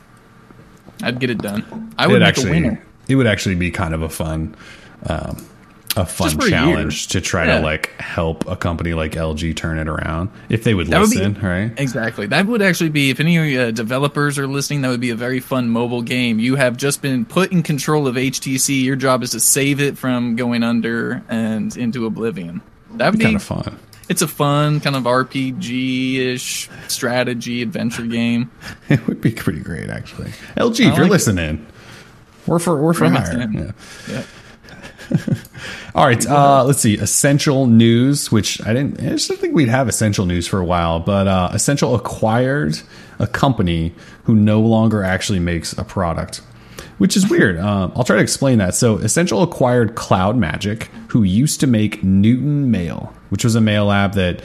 [1.02, 1.92] I'd get it done.
[1.98, 2.82] I would It'd make actually, a winner.
[3.08, 4.54] it would actually be kind of a fun,
[5.06, 5.44] um,
[5.96, 7.58] a fun a challenge to try Yeah.
[7.58, 11.10] to like help a company like LG turn it around if they would That would
[11.10, 11.72] be- listen, right?
[11.76, 12.26] Exactly.
[12.26, 15.40] That would actually be, if any uh, developers are listening, that would be a very
[15.40, 16.38] fun mobile game.
[16.38, 18.84] You have just been put in control of HTC.
[18.84, 22.60] Your job is to save it from going under and into oblivion.
[22.94, 23.24] That would be.
[23.24, 23.78] Kind of fun.
[24.08, 28.50] It's a fun kind of RPG ish strategy adventure game.
[28.88, 30.30] It would be pretty great, actually.
[30.56, 31.10] LG, if you're like it.
[31.10, 31.66] listening,
[32.46, 33.48] we're for we're for it hire.
[33.52, 33.72] Yeah.
[34.08, 34.22] Yeah.
[35.94, 36.96] All right, uh, let's see.
[36.96, 39.00] Essential news, which I didn't.
[39.00, 42.80] I just didn't think we'd have essential news for a while, but uh, Essential acquired
[43.18, 43.92] a company
[44.24, 46.42] who no longer actually makes a product,
[46.98, 47.58] which is weird.
[47.58, 48.74] Um, I'll try to explain that.
[48.74, 53.90] So, Essential acquired Cloud Magic, who used to make Newton Mail, which was a mail
[53.90, 54.42] app that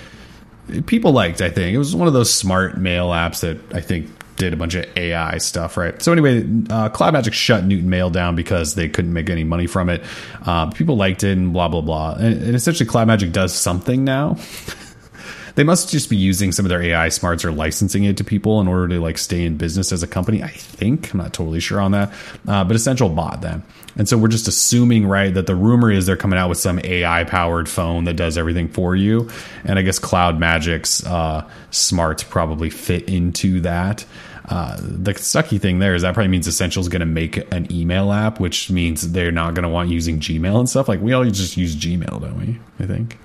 [0.87, 1.41] people liked.
[1.41, 4.57] I think it was one of those smart mail apps that I think did a
[4.57, 6.01] bunch of AI stuff, right?
[6.01, 9.67] So anyway, uh, Cloud Magic shut Newton Mail down because they couldn't make any money
[9.67, 10.03] from it.
[10.45, 12.15] Uh, people liked it and blah blah blah.
[12.15, 14.37] And, and essentially, Cloud Magic does something now.
[15.55, 18.61] they must just be using some of their AI smarts or licensing it to people
[18.61, 20.43] in order to like stay in business as a company.
[20.43, 22.13] I think I'm not totally sure on that,
[22.47, 23.63] uh, but Essential bought them,
[23.95, 26.79] and so we're just assuming right that the rumor is they're coming out with some
[26.83, 29.29] AI powered phone that does everything for you,
[29.63, 34.05] and I guess Cloud Magic's uh, smarts probably fit into that.
[34.47, 37.71] Uh, the sucky thing there is that probably means Essential is going to make an
[37.71, 40.87] email app, which means they're not going to want using Gmail and stuff.
[40.87, 42.59] Like we all just use Gmail, don't we?
[42.79, 43.17] I think.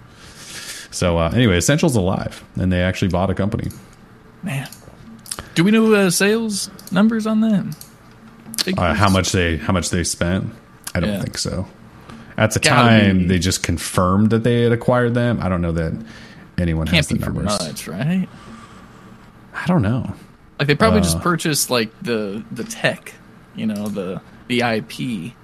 [0.90, 3.70] So uh, anyway, Essential's alive, and they actually bought a company.
[4.42, 4.68] Man.
[5.54, 7.76] Do we know uh, sales numbers on that?
[8.66, 10.52] Uh, how much they how much they spent?
[10.94, 11.20] I don't Yeah.
[11.22, 11.66] think so.
[12.36, 15.38] At the Gotta time, be- they just confirmed that they had acquired them.
[15.42, 15.92] I don't know that
[16.58, 17.44] anyone Can't has the numbers.
[17.60, 18.28] much, right?
[19.54, 20.14] I don't know.
[20.58, 23.14] Like they probably Uh, just purchased like the the tech,
[23.56, 25.34] you know, the the IP.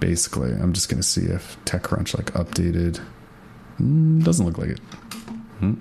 [0.00, 3.00] Basically, I'm just gonna see if TechCrunch like updated.
[3.80, 4.80] Mm, doesn't look like it.
[5.60, 5.74] Hmm,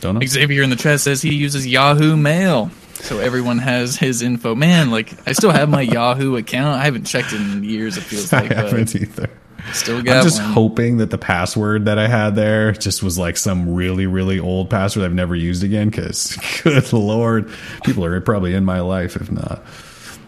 [0.00, 0.26] don't know.
[0.26, 2.70] Xavier in the chat says he uses Yahoo Mail,
[3.04, 4.54] so everyone has his info.
[4.54, 6.80] Man, like I still have my Yahoo account.
[6.80, 7.96] I haven't checked in years.
[7.96, 9.30] It feels like, but haven't either.
[9.72, 10.52] still got I'm just one.
[10.52, 14.70] hoping that the password that I had there just was like some really, really old
[14.70, 15.90] password I've never used again.
[15.90, 17.50] Because, good lord,
[17.84, 19.62] people are probably in my life if not.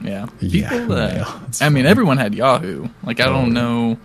[0.02, 1.40] Yeah, Yeah, People, uh, Mail.
[1.48, 2.88] It's I mean, everyone had Yahoo.
[3.02, 3.62] Like I don't yeah.
[3.62, 3.98] know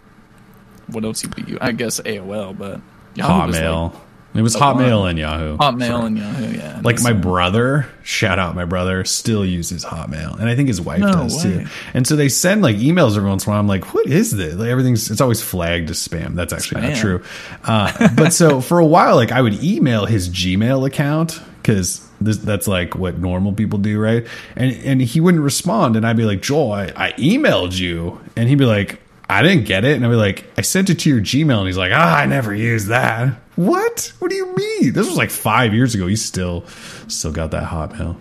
[0.88, 1.57] what else you'd be.
[1.60, 2.79] I guess AOL, but
[3.15, 3.93] Yahoo was, Hotmail.
[3.93, 4.01] like,
[4.33, 5.57] it was Hotmail and Yahoo.
[5.57, 6.57] Hotmail For- and Yahoo.
[6.57, 10.79] Yeah, like my brother, shout out my brother, still uses Hotmail, and I think his
[10.81, 11.63] wife No does way.
[11.63, 11.65] too.
[11.93, 13.59] And so they send like emails every once in a while.
[13.59, 14.55] I'm like, what is this?
[14.55, 16.35] Like everything's it's always flagged as spam.
[16.35, 17.23] That's actually not true.
[17.63, 22.67] Uh, but so for a while, like I would email his Gmail account because that's
[22.67, 24.25] like what normal people do, right?
[24.55, 28.47] And and he wouldn't respond, and I'd be like, Joel, I, I emailed you, and
[28.47, 28.99] he'd be like.
[29.29, 29.95] I didn't get it.
[29.95, 31.59] And I'd be like, I sent it to your Gmail.
[31.59, 33.33] And he's like, ah, I never used that.
[33.55, 34.13] What?
[34.19, 34.93] What do you mean?
[34.93, 36.07] This was like five years ago.
[36.07, 36.65] He's still,
[37.07, 38.19] still got that Hotmail.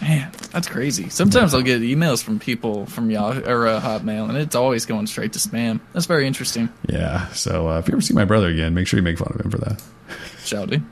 [0.00, 1.08] Man, that's crazy.
[1.08, 5.06] Sometimes I'll get emails from people from Yahoo or uh, Hotmail, and it's always going
[5.06, 5.80] straight to spam.
[5.92, 6.68] That's very interesting.
[6.88, 7.28] Yeah.
[7.28, 9.44] So uh, if you ever see my brother again, make sure you make fun of
[9.44, 9.82] him for that.
[10.38, 10.84] Shouty.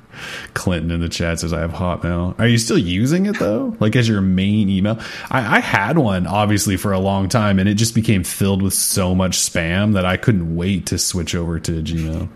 [0.55, 2.39] Clinton in the chat says I have Hotmail.
[2.41, 3.77] Are you still using it though?
[3.81, 4.99] Like as your main email?
[5.31, 8.73] I, I had one obviously for a long time, and it just became filled with
[8.73, 12.31] so much spam that I couldn't wait to switch over to Gmail.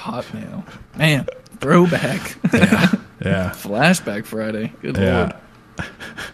[0.00, 0.64] Hotmail.
[0.96, 1.26] Man,
[1.60, 2.36] throwback.
[2.52, 2.92] Yeah.
[3.24, 3.50] Yeah.
[3.54, 4.72] Flashback Friday.
[4.82, 5.32] Good Yeah.
[5.78, 5.88] lord.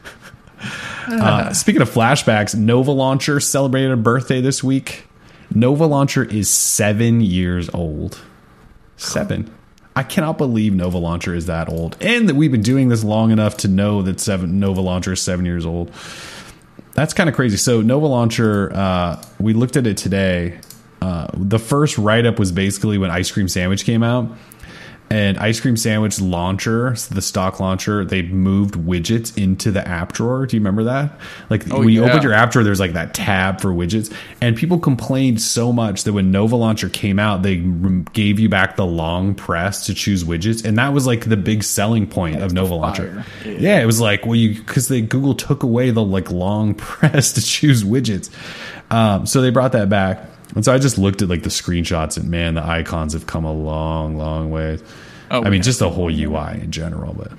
[1.09, 5.07] Uh, speaking of flashbacks, Nova Launcher celebrated a birthday this week.
[5.55, 8.19] Nova Launcher is seven years old.
[8.97, 9.49] Seven.
[9.95, 13.31] I cannot believe Nova Launcher is that old, and that we've been doing this long
[13.31, 15.93] enough to know that seven Nova Launcher is seven years old.
[16.95, 17.57] That's kind of crazy.
[17.57, 20.59] So Nova Launcher, uh, we looked at it today.
[21.03, 24.31] Uh, the first write up was basically when Ice Cream Sandwich came out,
[25.09, 30.47] and Ice Cream Sandwich launcher, the stock launcher, they moved widgets into the app drawer.
[30.47, 31.21] Do you remember that?
[31.49, 32.09] Like Oh, when you yeah.
[32.09, 36.03] opened your app drawer, there's like that tab for widgets, and people complained so much
[36.05, 37.59] that when Nova Launcher came out, they
[38.15, 41.63] gave you back the long press to choose widgets, and that was like the big
[41.63, 43.25] selling point of Nova Launcher.
[43.45, 43.53] Yeah.
[43.53, 43.81] Yeah.
[43.83, 47.43] it was like well, you because they Google took away the like long press to
[47.43, 48.29] choose widgets,
[48.91, 50.31] um, so they brought that back.
[50.55, 53.45] And so I just looked at like the screenshots, and man, the icons have come
[53.45, 54.79] a long, long way.
[55.31, 57.33] Oh, I mean, just the whole UI in general, but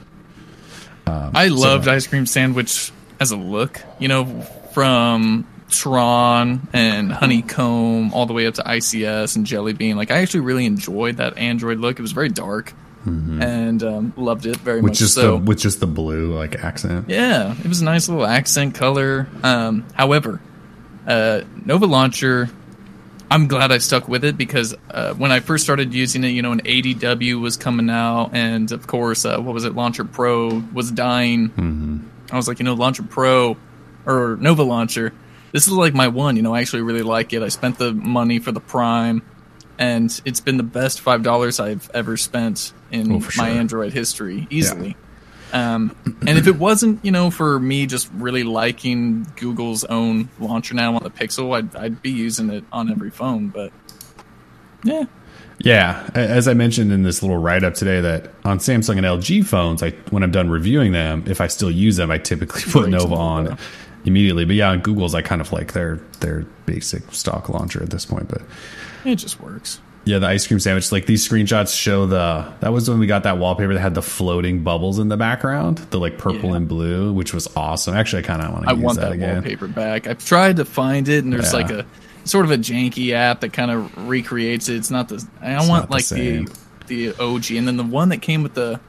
[1.07, 3.81] I loved ice cream sandwich as a look.
[3.97, 4.41] You know,
[4.73, 9.97] from Tron and Honeycomb all the way up to ICS and Jelly Bean.
[9.97, 11.97] Like, I actually really enjoyed that Android look.
[11.97, 12.73] It was very dark,
[13.05, 14.99] and um, loved it very with much.
[14.99, 15.37] just so.
[15.37, 17.09] the with just the blue like accent.
[17.09, 19.27] Yeah, it was a nice little accent color.
[19.43, 20.41] Um, however,
[21.07, 22.49] uh, Nova Launcher,
[23.29, 26.41] I'm glad I stuck with it because uh, when I first started using it, you
[26.41, 29.75] know, an ADW was coming out, and of course, uh, what was it?
[29.75, 31.49] Launcher Pro was dying.
[31.49, 31.97] Mm-hmm.
[32.31, 33.57] I was like, you know, Launcher Pro
[34.05, 35.13] or Nova Launcher.
[35.51, 36.35] This is like my one.
[36.37, 37.41] You know, I actually really like it.
[37.43, 39.21] I spent the money for the Prime,
[39.77, 43.45] and it's been the best five dollars I've ever spent in Oh, my sure.
[43.45, 44.95] Android history, easily.
[45.53, 45.95] Um,
[46.27, 50.95] and if it wasn't, you know, for me just really liking Google's own launcher now
[50.95, 53.47] on the Pixel, I'd, I'd be using it on every phone.
[53.47, 53.71] But
[54.83, 55.05] yeah,
[55.59, 59.45] Yeah, as I mentioned in this little write up today, that on Samsung and LG
[59.45, 62.89] phones, I when I'm done reviewing them, if I still use them, I typically put
[62.89, 63.15] Nova.
[63.15, 63.57] on
[64.05, 64.45] immediately.
[64.45, 68.05] But yeah, on Google's, I kind of like their their basic stock launcher at this
[68.05, 68.27] point.
[68.27, 68.41] But
[69.05, 69.81] it just works.
[70.07, 73.23] Yeah, the ice cream sandwich, like these screenshots show the that was when we got
[73.23, 76.55] that wallpaper that had the floating bubbles in the background, the like purple Yeah.
[76.57, 77.93] and blue, which was awesome.
[77.95, 80.07] Actually, I kind of want to I want that, that, wallpaper back.
[80.07, 81.59] I've tried to find it, and there's Yeah.
[81.59, 81.85] like a
[82.23, 84.77] sort of a janky app that kind of recreates it.
[84.77, 85.23] It's not the.
[85.41, 86.45] I It's want the like same.
[86.87, 88.79] the the OG, and then the one that came with the.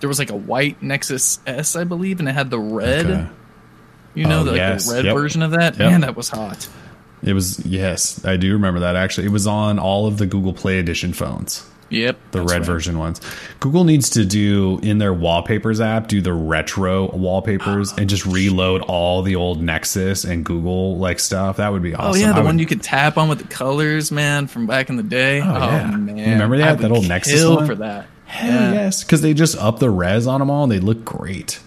[0.00, 3.06] There was like a white Nexus S, I believe, and it had the red.
[3.06, 3.26] Okay.
[4.14, 4.88] You know, Oh, the, like yes.
[4.88, 5.14] the red Yep.
[5.16, 5.78] version of that.
[5.78, 5.90] Yep.
[5.90, 6.68] Man, that was hot.
[7.22, 9.26] It was yes, I do remember that actually.
[9.26, 11.66] It was on all of the Google Play Edition phones.
[11.90, 12.62] Yep, the red right.
[12.64, 13.20] version ones.
[13.58, 18.82] Google needs to do in their wallpapers app, do the retro wallpapers and just reload
[18.82, 21.56] all the old Nexus and Google like stuff.
[21.56, 22.22] That would be oh, awesome.
[22.22, 24.68] Oh yeah, the I one would- you could tap on with the colors, man, from
[24.68, 25.40] back in the day.
[25.40, 25.90] Oh, yeah.
[25.92, 26.78] Oh, man, You remember that?
[26.78, 27.66] That old Nexus one?
[27.66, 28.06] for that.
[28.24, 28.72] Hell Yeah.
[28.72, 31.58] yes, because they just up the res on them all and they look great.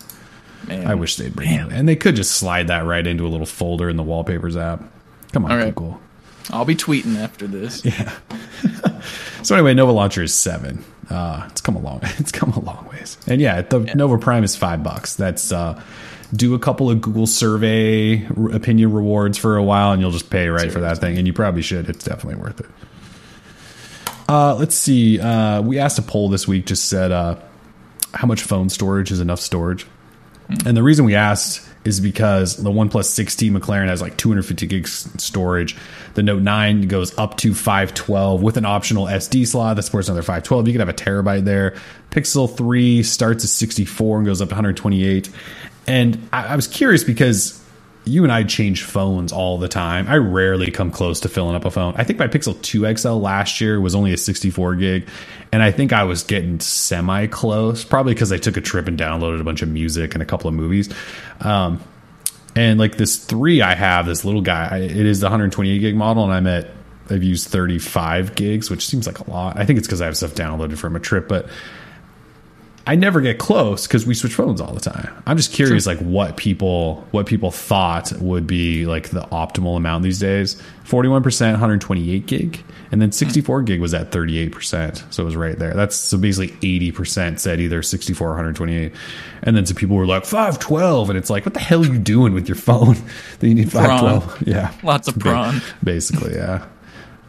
[0.70, 0.88] Man.
[0.88, 3.45] I wish they'd bring it, and they could just slide that right into a little
[3.45, 4.82] folder in the wallpapers app.
[5.34, 5.76] Come on, All right.
[5.76, 6.00] Google.
[6.52, 7.84] I'll be tweeting after this.
[8.64, 9.02] Yeah.
[9.44, 10.84] so anyway, Nova Launcher is seven.
[11.10, 12.00] Uh, it's come a long.
[12.18, 13.18] It's come a long ways.
[13.28, 15.16] And yeah, the Nova Prime is five bucks.
[15.16, 15.82] That's uh,
[16.34, 20.30] do a couple of Google survey r- opinion rewards for a while, and you'll just
[20.30, 21.18] pay right for that thing.
[21.18, 21.90] And you probably should.
[21.90, 22.68] It's definitely worth it.
[24.30, 25.20] Uh, let's see.
[25.20, 26.66] Uh, we asked a poll this week.
[26.66, 27.36] Just said uh,
[28.14, 29.86] how much phone storage is enough storage.
[30.66, 35.10] And the reason we asked is because the OnePlus 6T McLaren has like 250 gigs
[35.18, 35.76] storage.
[36.14, 40.22] The Note 9 goes up to 512 with an optional SD slot that supports another
[40.22, 40.68] 512.
[40.68, 41.76] You could have a terabyte there.
[42.12, 45.30] Pixel 3 starts at 64 and goes up to 128.
[45.88, 47.62] And I, I was curious because
[48.06, 50.08] you and I change phones all the time.
[50.08, 51.93] I rarely come close to filling up a phone.
[51.97, 55.08] I think my Pixel 2 XL last year was only a 64 gig,
[55.51, 58.99] and I think I was getting semi close, probably because I took a trip and
[58.99, 60.93] downloaded a bunch of music and a couple of movies.
[61.39, 61.82] Um,
[62.56, 66.24] and like this three I have, this little guy, it is the 128 gig model,
[66.24, 66.70] and I'm at
[67.10, 69.58] I've used 35 gigs, which seems like a lot.
[69.58, 71.47] I think it's because I have stuff downloaded from a trip, but
[72.86, 75.10] I never get close because we switch phones all the time.
[75.26, 80.04] I'm just curious, like what people what people thought would be like the optimal amount
[80.04, 80.62] these days.
[80.84, 82.62] 41 percent, 128 gig,
[82.92, 85.74] and then 64 gig was at 38 percent, so it was right there.
[85.74, 88.92] That's so basically 80 percent said either 64 or 128,
[89.44, 91.98] and then some people were like 512, and it's like, what the hell are you
[91.98, 92.98] doing with your phone
[93.40, 94.42] that you need 512?
[94.48, 95.62] Yeah, Lots of prawn.
[95.82, 96.66] basically, yeah.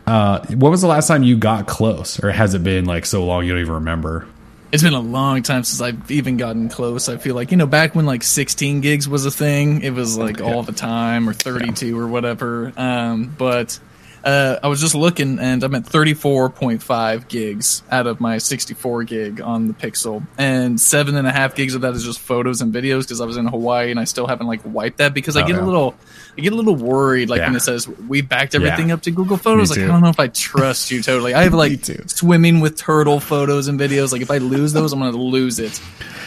[0.07, 3.25] Uh, when was the last time you got close, or has it been like so
[3.25, 4.27] long you don't even remember?
[4.75, 7.09] It's been a long time since I've even gotten close.
[7.09, 10.19] I feel like, you know, back when like 16 gigs was a thing, it was
[10.19, 12.73] like all the time or 32 or whatever.
[12.77, 13.79] Um, but
[14.25, 19.41] Uh, I was just looking, and I'm at 34.5 gigs out of my 64 gig
[19.43, 22.73] on the Pixel, and seven and a half gigs of that is just photos and
[22.73, 25.43] videos because I was in Hawaii and I still haven't like wiped that because I
[25.43, 25.63] Oh, get yeah.
[25.63, 25.95] a little,
[26.39, 28.95] I get a little worried like when it says we backed everything Yeah.
[28.95, 29.69] up to Google Photos.
[29.71, 29.85] Like too.
[29.85, 31.35] I don't know if I trust you totally.
[31.35, 34.11] I have like swimming with turtle photos and videos.
[34.13, 35.79] Like if I lose those, I'm gonna lose it.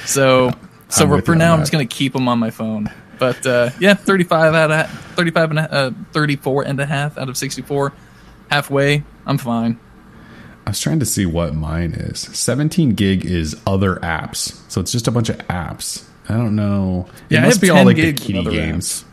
[0.05, 0.51] So,
[0.89, 2.91] so for, with for you on now, I'm just gonna keep them on my phone.
[3.19, 7.29] But uh, yeah, 35 out of 35 and a, uh, 34 and a half out
[7.29, 7.93] of 64,
[8.49, 9.03] halfway.
[9.25, 9.79] I'm fine.
[10.65, 12.19] I was trying to see what mine is.
[12.19, 14.59] 17 gig is other apps.
[14.69, 16.05] So it's just a bunch of apps.
[16.29, 17.07] I don't know.
[17.29, 19.05] Yeah, it must be all like the kitty games.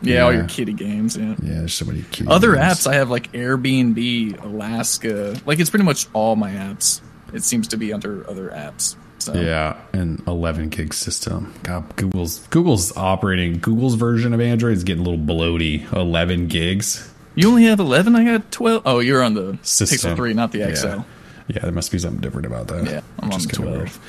[0.00, 1.16] Yeah, all your kitty games.
[1.16, 1.34] Yeah.
[1.42, 2.64] Yeah, there's so many kitty Other games.
[2.64, 5.36] apps, I have like Airbnb, Alaska.
[5.44, 7.00] Like it's pretty much all my apps.
[7.32, 8.96] It seems to be under other apps.
[9.34, 11.54] So Yeah, an 11 gig system.
[11.62, 15.90] God, Google's Google's operating Google's version of Android is getting a little bloaty.
[15.92, 18.16] 11 gigs you only have 11.
[18.16, 18.82] I got 12.
[18.84, 20.10] Oh, you're on the system.
[20.12, 20.86] Pixel 3, not the XL.
[20.86, 21.02] Yeah.
[21.46, 22.84] Yeah, there must be something different about that.
[22.84, 24.00] Yeah, I'm on Just the 12.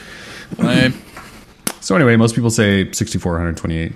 [0.57, 0.93] weird.
[1.79, 3.93] So anyway, most people say 64, 128,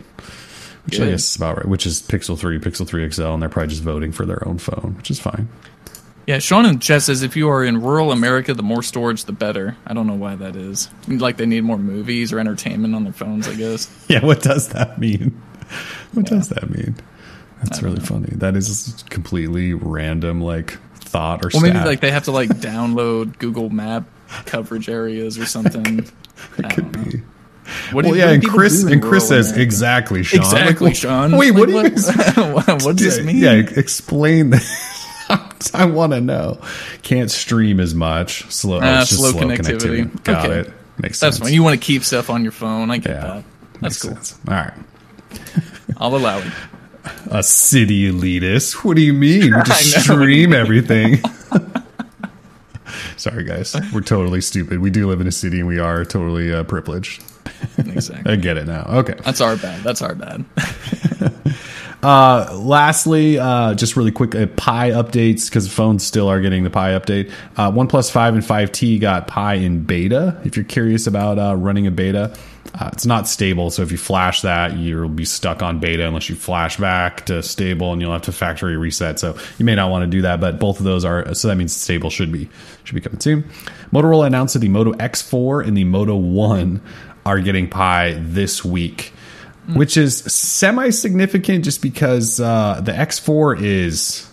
[0.86, 1.67] which I guess is about right.
[1.67, 4.59] Which is Pixel 3, Pixel 3 XL, and they're probably just voting for their own
[4.59, 5.49] phone, which is fine.
[6.26, 9.34] Yeah, Sean in chat says if you are in rural America, the more storage, the
[9.34, 9.76] better.
[9.86, 10.89] I don't know why that is.
[11.07, 13.89] Like they need more movies or entertainment on their phones, I guess.
[14.07, 15.41] Yeah, what does that mean?
[16.13, 16.95] What does that mean?
[17.63, 18.30] That's really funny.
[18.36, 21.71] That is completely random, like thought or something.
[21.74, 24.05] Well, maybe like they have to like download Google Map
[24.45, 25.99] coverage areas or something.
[26.57, 27.21] it could be.
[27.91, 29.61] What do Well, you- yeah, what and Chris and Chris says America?
[29.63, 30.39] exactly, Sean.
[30.41, 31.38] exactly, Like, Sean.
[31.38, 33.38] Wait, what Like, do you what does this mean?
[33.38, 34.93] Yeah, explain this.
[35.74, 36.59] I want to know.
[37.01, 38.49] Can't stream as much.
[38.51, 40.05] Slow, oh, it's just slow slow, connectivity.
[40.05, 40.24] connectivity.
[40.24, 40.59] Got Okay.
[40.61, 40.74] it.
[40.97, 41.20] Makes sense.
[41.20, 41.39] That's sense.
[41.39, 41.53] fine.
[41.53, 42.91] You want to keep stuff on your phone.
[42.91, 43.43] I get yeah, that.
[43.82, 44.11] That's cool.
[44.16, 44.38] sense.
[44.47, 44.74] All right.
[45.97, 46.45] I'll allow it.
[47.32, 48.84] A city elitist.
[48.86, 49.53] What do you mean?
[49.55, 51.18] We just stream everything.
[53.18, 53.76] Sorry, guys.
[53.93, 54.80] We're totally stupid.
[54.80, 57.24] We do live in a city and we are totally uh, privileged.
[57.78, 58.32] Exactly.
[58.32, 58.84] I get it now.
[58.88, 59.16] Okay.
[59.24, 59.84] That's our bad.
[59.84, 60.45] That's our bad.
[62.04, 66.70] Uh, lastly, uh, just really quick, uh, Pie updates because phones still are getting the
[66.70, 67.32] Pie update.
[67.56, 70.39] Uh, OnePlus 5 and 5T got Pie in beta.
[70.43, 72.36] If you're curious about uh, running a beta,
[72.78, 73.72] uh, it's not stable.
[73.72, 77.41] So if you flash that, you'll be stuck on beta unless you flash back to
[77.41, 79.18] stable, and you'll have to factory reset.
[79.18, 80.41] So you may not want to do that.
[80.41, 82.49] But both of those are so that means stable should be
[82.84, 83.43] should be coming soon.
[83.93, 86.82] Motorola announced that the Moto X4 and the Moto One
[87.26, 89.14] are getting Pie this week
[89.68, 94.30] which is semi significant just because uh, the X4 is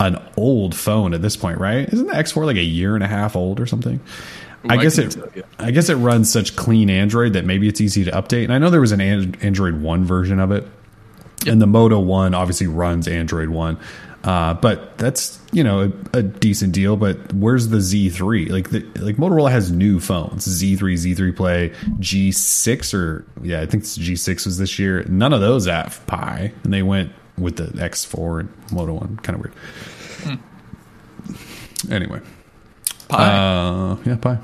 [0.00, 1.88] an old phone at this point, right?
[1.88, 4.00] Isn't the X4 like a year and a half old or something?
[4.68, 5.12] I I guess it.
[5.12, 5.28] tell.
[5.58, 8.44] I guess it runs such clean Android that maybe it's easy to update.
[8.44, 10.66] And I know there was an An- Android One version of it,
[11.46, 13.78] and the Moto One obviously runs Android One.
[14.26, 16.96] Uh, but that's you know a, a decent deal.
[16.96, 18.50] But where's the Z3?
[18.50, 21.68] Like the like Motorola has new phones: Z3, Z3 Play,
[22.00, 25.04] G6, or yeah, I think it's G6 was this year.
[25.04, 29.16] None of those have Pie, and they went with the X4 and Moto One.
[29.18, 30.40] Kind of weird.
[31.90, 32.20] Anyway,
[33.08, 33.38] Pie.
[33.38, 34.38] uh, yeah, Pie.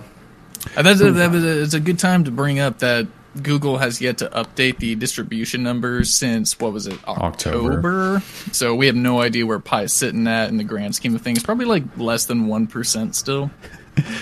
[0.76, 3.08] That's a, that was a, it's a good time to bring up that
[3.40, 7.72] Google has yet to update the distribution numbers since what was it October.
[7.78, 8.22] October?
[8.52, 11.22] So we have no idea where Pie is sitting at in the grand scheme of
[11.22, 11.42] things.
[11.42, 13.50] Probably like less than one percent still.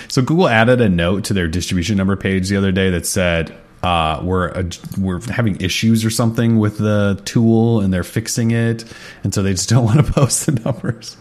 [0.08, 3.56] So Google added a note to their distribution number page the other day that said
[3.82, 4.64] uh, we're uh,
[4.98, 8.84] we're having issues or something with the tool and they're fixing it,
[9.22, 11.16] and so they just don't want to post the numbers.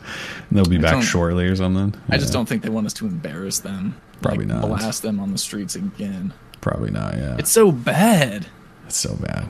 [0.50, 1.94] And they'll be back shortly or something.
[2.10, 3.96] I just don't think they want us to embarrass them.
[4.22, 4.68] Probably like, not.
[4.68, 6.34] Blast them on the streets again.
[6.62, 7.16] Probably not.
[7.16, 8.46] Yeah, It's so bad.
[8.86, 9.48] it's so bad.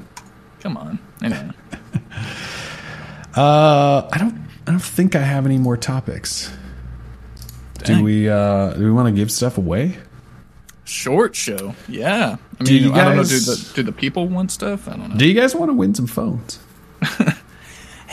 [0.62, 1.00] Come on.
[1.24, 1.50] Anyway.
[3.36, 4.36] Uh, I don't
[4.68, 6.52] I don't think I have any more topics.
[7.86, 9.98] Do we uh, do we want to give stuff away?
[10.84, 11.76] Short show.
[11.88, 12.38] Yeah.
[12.60, 13.24] I Do mean, you I don't know.
[13.24, 14.88] Do guys- the, do the people want stuff?
[14.88, 15.16] I don't know.
[15.16, 16.60] Do you guys want to win some phones?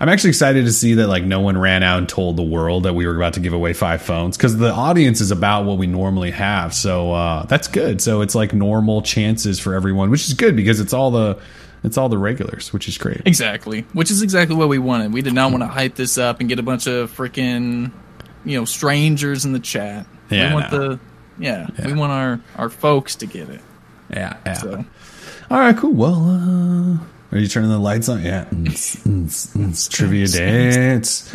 [0.00, 2.84] I'm actually excited to see that like no one ran out and told the world
[2.84, 5.76] that we were about to give away five phones because the audience is about what
[5.76, 6.72] we normally have.
[6.72, 8.00] So uh, that's good.
[8.00, 11.38] So it's like normal chances for everyone, which is good because it's all the
[11.84, 13.22] it's all the regulars, which is great.
[13.26, 15.12] Exactly, which is exactly what we wanted.
[15.12, 17.92] We did not want to hype this up and get a bunch of freaking,
[18.44, 20.06] you know, strangers in the chat.
[20.30, 20.78] Yeah, we want no.
[20.78, 21.00] the,
[21.38, 23.60] yeah, we want our our folks to get it.
[24.10, 24.52] Yeah, yeah.
[24.54, 24.84] So
[25.50, 25.92] All right, cool.
[25.92, 28.22] Well, uh, are you turning the lights on?
[28.22, 28.44] Yeah.
[28.46, 29.24] Mm, mm,
[29.56, 31.34] mm, Trivia dance.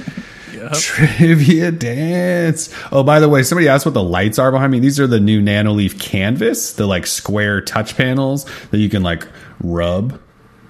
[0.54, 2.74] yeah, Trivia dance.
[2.92, 4.80] Oh, by the way, somebody asked what the lights are behind me.
[4.80, 9.28] These are the new Nanoleaf Canvas, the like square touch panels that you can like
[9.62, 10.20] rub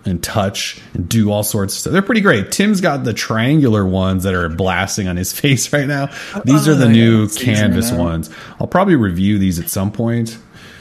[0.08, 1.94] and touch and do all sorts of stuff.
[1.94, 2.52] They're pretty great.
[2.52, 6.08] Tim's got the triangular ones that are blasting on his face right now.
[6.44, 8.30] These are the Oh, new canvas ones.
[8.60, 10.38] I'll probably review these at some point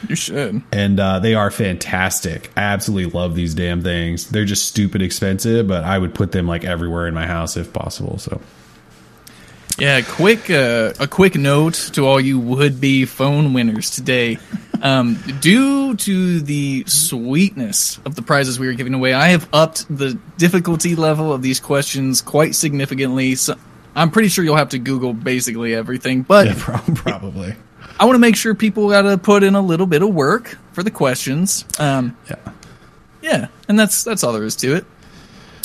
[0.09, 0.61] You should.
[0.71, 2.51] and uh, they are fantastic.
[2.57, 4.29] Absolutely love these damn things.
[4.29, 7.73] They're just stupid expensive, but I would put them like everywhere in my house if
[7.73, 8.17] possible.
[8.17, 8.39] So
[9.77, 14.37] Yeah, quick uh, a quick note to all you would be phone winners today.
[14.81, 19.85] Um, due to the sweetness of the prizes we are giving away, I have upped
[19.89, 23.35] the difficulty level of these questions quite significantly.
[23.35, 23.55] So
[23.95, 27.55] I'm pretty sure you'll have to Google basically everything, but yeah, prob- probably.
[27.99, 30.57] I want to make sure people got to put in a little bit of work
[30.73, 31.63] for the questions.
[31.79, 32.35] Um, Yeah.
[33.21, 34.85] yeah, and that's that's all there is to it.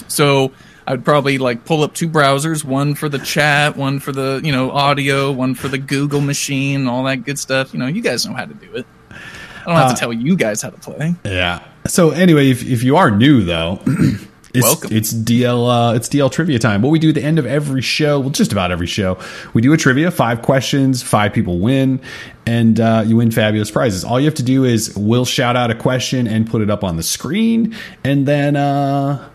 [0.09, 0.53] So
[0.87, 4.41] I would probably like pull up two browsers, one for the chat, one for the
[4.45, 7.73] you know audio, one for the Google machine, all that good stuff.
[7.73, 8.87] You know, you guys know how to do it.
[9.11, 11.15] I don't have Uh, to tell you guys how to play.
[11.25, 11.61] Yeah.
[11.87, 13.81] So anyway, if, if you are new though,
[14.53, 14.97] it's, Welcome.
[14.97, 15.93] It's DL.
[15.93, 16.83] Uh, it's DL trivia time.
[16.83, 19.19] What we do at the end of every show, well, just about every show,
[19.55, 20.11] we do a trivia.
[20.11, 22.01] Five questions, five people win,
[22.47, 24.05] and uh, you win fabulous prizes.
[24.05, 26.83] All you have to do is we'll shout out a question and put it up
[26.85, 28.57] on the screen, and then.
[28.57, 29.29] Uh,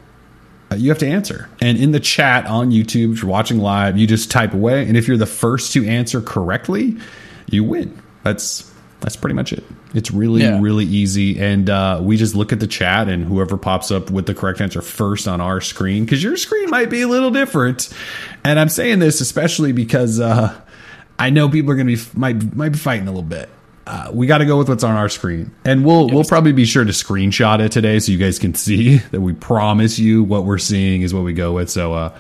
[0.76, 1.48] you have to answer.
[1.62, 4.86] And in the chat on YouTube, if you're watching live, you just type away.
[4.86, 6.98] And if you're the first to answer correctly,
[7.50, 8.02] you win.
[8.24, 8.70] That's
[9.06, 9.64] that's pretty much it.
[9.94, 10.60] It's really Yeah.
[10.60, 11.40] really easy.
[11.40, 14.62] And uh, we just look at the chat, and whoever pops up with the correct
[14.62, 17.90] answer first on our screen, because your screen might be a little different.
[18.44, 20.60] And I'm saying this especially because uh,
[21.20, 23.48] I know people are going to be might might be fighting a little bit.
[23.88, 26.66] Uh, we got to go with what's on our screen, and we'll we'll probably be
[26.66, 30.44] sure to screenshot it today so you guys can see that we promise you what
[30.46, 31.70] we're seeing is what we go with.
[31.70, 32.18] So uh,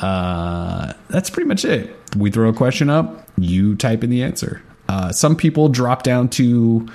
[0.00, 1.94] uh, that's pretty much it.
[2.16, 4.62] We throw a question up, you type in the answer.
[4.92, 6.86] Uh, some people drop down to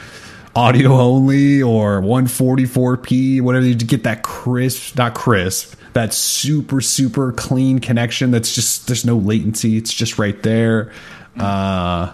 [0.55, 7.79] audio only or 144p, whatever to get that crisp, not crisp, that super super clean
[7.79, 8.29] connection.
[8.29, 9.77] That's just there's no latency.
[9.77, 10.91] It's just right there.
[11.39, 12.13] Uh,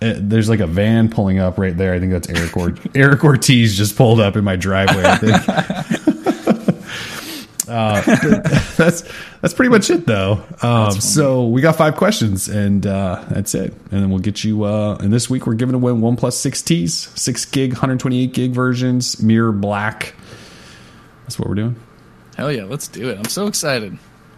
[0.00, 1.94] uh, there's like a van pulling up right there.
[1.94, 5.02] I think that's Eric or- Eric Ortiz just pulled up in my driveway.
[5.04, 6.06] I think.
[7.68, 8.00] uh,
[8.76, 9.02] that's
[9.40, 10.44] that's pretty much it though.
[10.62, 13.72] Um, so we got five questions and uh, that's it.
[13.90, 14.64] And then we'll get you.
[14.64, 18.52] Uh, and this week we're giving away one plus six Ts, six gig, 128 gig
[18.52, 20.14] versions, mirror black.
[21.22, 21.76] That's what we're doing.
[22.36, 23.16] Hell yeah, let's do it!
[23.18, 23.96] I'm so excited.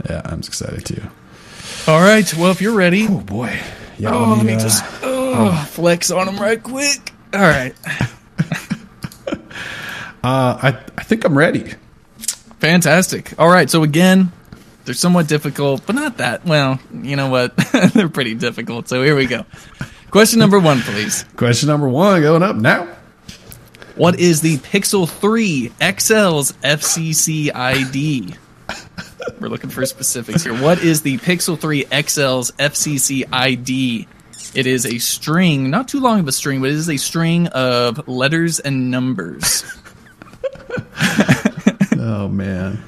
[0.08, 1.02] Yeah, I'm excited too.
[1.88, 3.58] All right, well if you're ready, Oh boy.
[3.98, 4.14] Yeah.
[4.14, 7.12] oh let me just oh, flex on them right quick.
[7.32, 7.74] All right,
[10.22, 10.68] Uh, I
[10.98, 11.74] I think I'm ready.
[12.58, 13.38] Fantastic.
[13.38, 14.32] All right, so again,
[14.84, 16.44] they're somewhat difficult, but not that.
[16.44, 17.56] Well, you know what?
[17.94, 18.88] they're pretty difficult.
[18.88, 19.44] So here we go.
[20.10, 21.24] Question number one, please.
[21.36, 22.88] Question number one going up now.
[23.96, 28.34] What is the Pixel 3 XL's FCC ID?
[29.40, 30.54] We're looking for specifics here.
[30.54, 34.06] What is the Pixel 3 XL's FCC ID?
[34.54, 37.48] It is a string, not too long of a string, but it is a string
[37.48, 39.64] of letters and numbers.
[42.08, 42.82] Oh man.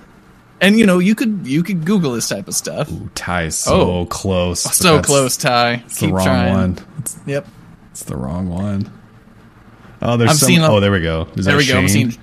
[0.61, 2.89] And you know, you could you could Google this type of stuff.
[3.17, 4.07] Ty is so Oh.
[4.07, 4.61] close.
[4.61, 5.83] So That's- close, Ty.
[5.87, 6.55] It's the wrong trying.
[6.55, 6.79] one.
[7.01, 7.47] It's, Yep.
[7.91, 8.91] it's the wrong one.
[10.01, 10.47] Oh, there's I'm some.
[10.47, 11.27] seeing oh, there we go.
[11.37, 11.79] Is There we go.
[11.79, 12.11] I'm Shane?
[12.13, 12.23] seeing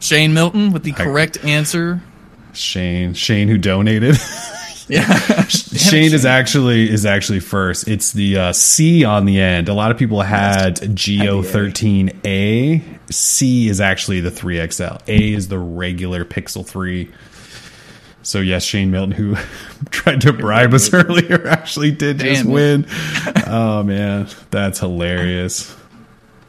[0.00, 2.02] Shane Milton with the correct answer.
[2.52, 3.14] Shane.
[3.14, 4.16] Shane who donated.
[4.88, 5.44] Yeah.
[5.48, 7.88] Shane is actually is actually first.
[7.88, 9.70] It's the uh, C on the end.
[9.70, 12.82] A lot of people had Go13A.
[13.10, 15.00] C is actually the 3XL.
[15.08, 17.10] A is the regular Pixel 3.
[18.22, 19.36] So yes, Shane Milton, who
[19.90, 22.54] tried to bribe us earlier, actually did just Damn it.
[22.54, 22.86] win.
[23.46, 25.74] oh man, that's hilarious.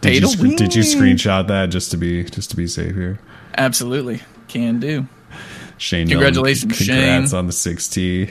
[0.02, 3.20] Did you, did you screenshot that just to be just to be safe here?
[3.58, 4.22] Absolutely.
[4.48, 5.08] Can do.
[5.78, 7.38] Shane, Congratulations, Milton, congrats Shane.
[7.38, 8.30] on the 6T.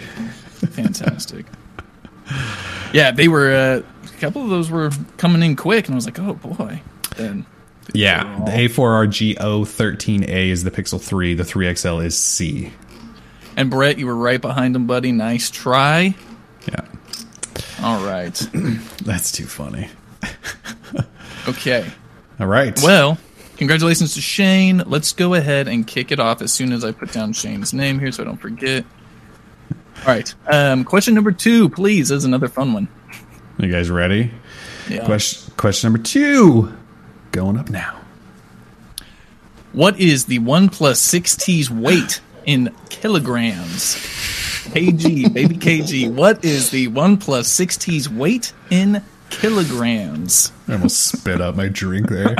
[0.72, 1.46] Fantastic.
[2.92, 3.52] yeah, they were.
[3.52, 6.80] Uh, a couple of those were coming in quick, and I was like, "Oh boy!"
[7.16, 7.44] Then
[7.92, 11.34] Yeah, the A4RG O13A is the Pixel 3.
[11.34, 12.72] The 3XL is C.
[13.56, 15.12] and Brett, you were right behind him, buddy.
[15.12, 16.14] Nice try.
[16.66, 16.80] Yeah,
[17.82, 18.34] All right.
[19.04, 19.88] that's too funny.
[21.46, 21.86] Okay.
[22.40, 22.78] All right.
[22.82, 23.18] Well,
[23.56, 24.78] congratulations to Shane.
[24.86, 27.98] Let's go ahead and kick it off as soon as I put down Shane's name
[27.98, 28.84] here, so I don't forget.
[30.00, 30.34] All right.
[30.46, 32.08] Um, question number two, please.
[32.08, 32.88] This is another fun one.
[33.58, 34.30] you guys ready?
[34.88, 35.04] Yeah.
[35.06, 36.72] Question question number two,
[37.32, 38.00] going up now.
[39.72, 43.96] What is the One 6T's weight in kilograms?
[44.66, 46.12] KG, baby KG.
[46.12, 50.52] What is the One 6T's weight in kilograms?
[50.68, 52.36] I almost spit out my drink there.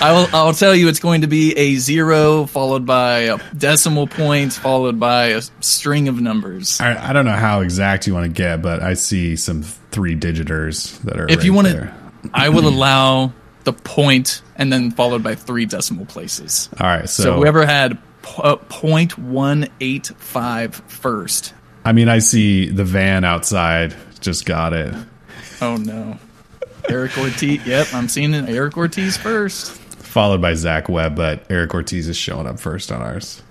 [0.00, 4.52] I'll, I'll tell you, it's going to be a zero followed by a decimal point
[4.52, 6.80] followed by a string of numbers.
[6.80, 10.16] I, I don't know how exact you want to get, but I see some three
[10.16, 11.28] digiters that are.
[11.28, 11.94] If right you want there.
[12.24, 13.32] to, I will allow
[13.64, 16.68] the point and then followed by three decimal places.
[16.80, 21.54] All right, so, So, whoever had po- uh, 0.185 first.
[21.84, 23.94] I mean, I see the van outside.
[24.20, 24.94] Just got it.
[25.60, 26.18] Oh no.
[26.88, 27.64] Eric Ortiz.
[27.66, 28.48] Yep, I'm seeing it.
[28.48, 29.72] Eric Ortiz first.
[29.72, 33.42] Followed by Zach Webb, but Eric Ortiz is showing up first on ours.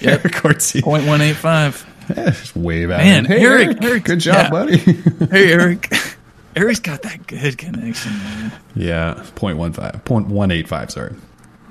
[0.00, 0.20] Yep.
[0.24, 0.82] Eric Ortiz.
[0.82, 1.86] 0.185.
[2.16, 3.30] Eh, just wave at Man, him.
[3.32, 4.50] Hey, Eric- Eric, Eric- good job, yeah.
[4.50, 4.76] buddy.
[5.30, 5.92] Hey, Eric.
[6.56, 8.52] Eric's got that good connection, man.
[8.74, 11.14] yeah, 0.15, 0.185, sorry.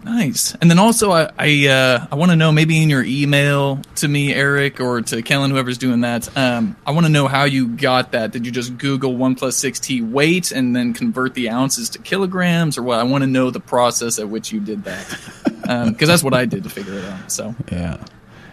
[0.05, 0.53] Nice.
[0.61, 4.07] And then also, I I, uh, I want to know maybe in your email to
[4.07, 6.29] me, Eric, or to Kellen, whoever's doing that.
[6.37, 8.31] Um, I want to know how you got that.
[8.31, 11.99] Did you just Google one plus six t weight and then convert the ounces to
[11.99, 12.99] kilograms, or what?
[12.99, 15.07] I want to know the process at which you did that,
[15.89, 17.31] because that's what I did to figure it out.
[17.31, 17.97] So Yeah.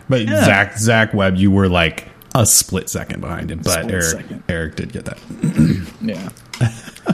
[0.09, 0.44] But Yeah.
[0.44, 4.42] Zach Zach Webb, you were like a split second behind him, but Split Eric second.
[4.48, 5.18] Eric did get that.
[6.00, 6.28] yeah.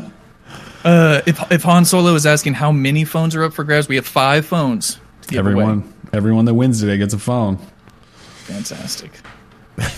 [0.84, 3.96] Uh, if if Han Solo is asking how many phones are up for grabs, we
[3.96, 4.98] have five phones.
[5.32, 5.84] Everyone away.
[6.12, 7.58] everyone that wins today gets a phone.
[8.44, 9.12] fantastic.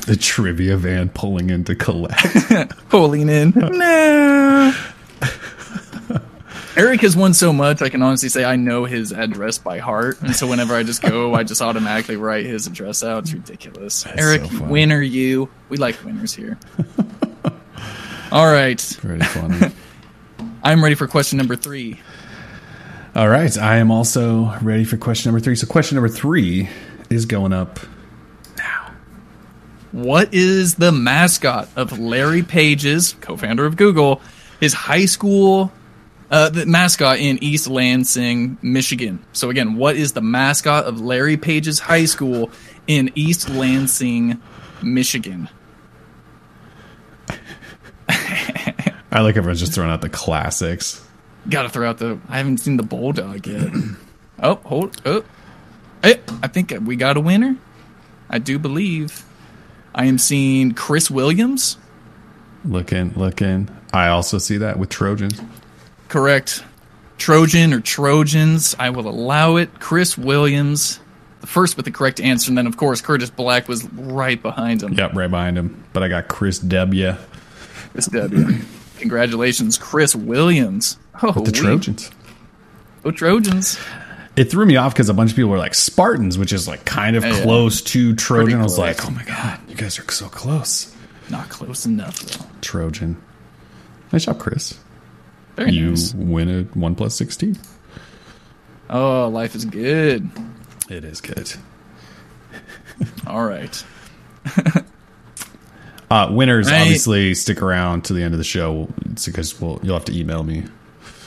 [0.07, 2.27] The trivia van pulling in to collect.
[2.91, 3.55] pulling in.
[3.57, 4.75] no.
[6.77, 10.21] Eric has won so much, I can honestly say I know his address by heart,
[10.21, 13.25] and so whenever I just go, I just automatically write his address out.
[13.25, 14.07] It's ridiculous.
[14.07, 15.49] Eric, so winner, you.
[15.71, 16.59] We like winners here.
[18.31, 19.73] All right, Very funny.
[20.63, 22.01] I'm ready for question number three.
[23.15, 25.57] All right, I am also ready for question number three.
[25.57, 26.69] So question number three
[27.09, 27.81] is going up
[28.57, 28.93] now.
[29.91, 34.21] What is the mascot of Larry Page's, co-founder of Google,
[34.61, 35.73] his high school
[36.31, 39.25] uh, the mascot in East Lansing, Michigan?
[39.33, 42.51] So again, what is the mascot of Larry Page's high school
[42.87, 44.41] in East Lansing,
[44.83, 45.49] Michigan?
[49.13, 51.05] I like everyone's just throwing out the classics.
[51.49, 52.19] Got to throw out the.
[52.29, 53.71] I haven't seen the bulldog yet.
[54.43, 55.01] oh, hold.
[55.05, 55.25] Oh,
[56.03, 57.57] hey, I think we got a winner.
[58.29, 59.25] I do believe.
[59.95, 61.77] I am seeing Chris Williams.
[62.65, 63.69] Looking, looking.
[63.93, 65.41] I also see that with Trojans.
[66.09, 66.63] correct
[67.19, 68.77] Trojan or Trojans.
[68.79, 69.81] I will allow it.
[69.81, 71.01] Chris Williams,
[71.41, 74.83] the first with the correct answer, and then of course Curtis Black was right behind
[74.83, 74.93] him.
[74.95, 75.85] Yep, right behind him.
[75.93, 77.15] But I got Chris W.
[77.93, 78.59] Chris W.
[79.01, 80.99] Congratulations, Chris Williams.
[81.23, 82.11] Oh, with the Trojans.
[83.03, 83.79] Go Trojans.
[84.37, 86.85] It threw me off because a bunch of people were like Spartans, which is like
[86.85, 87.43] kind of Yeah, yeah.
[87.43, 88.61] close to Trojan.
[88.61, 90.95] I was like, oh my god, you guys are so close.
[91.29, 92.47] Not close enough though.
[92.61, 93.21] Trojan.
[94.13, 94.79] Nice job, Chris.
[95.57, 96.15] Very You nice.
[96.15, 97.59] win a one plus sixteen.
[98.89, 100.29] Oh, life is good.
[100.89, 101.53] It is good.
[103.27, 103.85] All right.
[106.11, 106.81] Uh, winners Right.
[106.83, 110.19] obviously stick around to the end of the show it's because well, you'll have to
[110.19, 110.65] email me.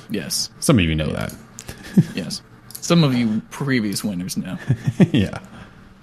[0.09, 0.49] Yes.
[0.59, 1.33] Some of you know that.
[2.15, 2.41] Yes.
[2.81, 4.57] Some of you previous winners know.
[5.11, 5.37] yeah.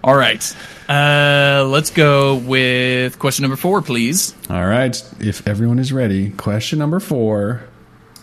[0.03, 0.43] All right.
[0.89, 4.35] Uh, let's go with question number four, please.
[4.49, 4.97] All right.
[5.21, 7.63] If everyone is ready, question number four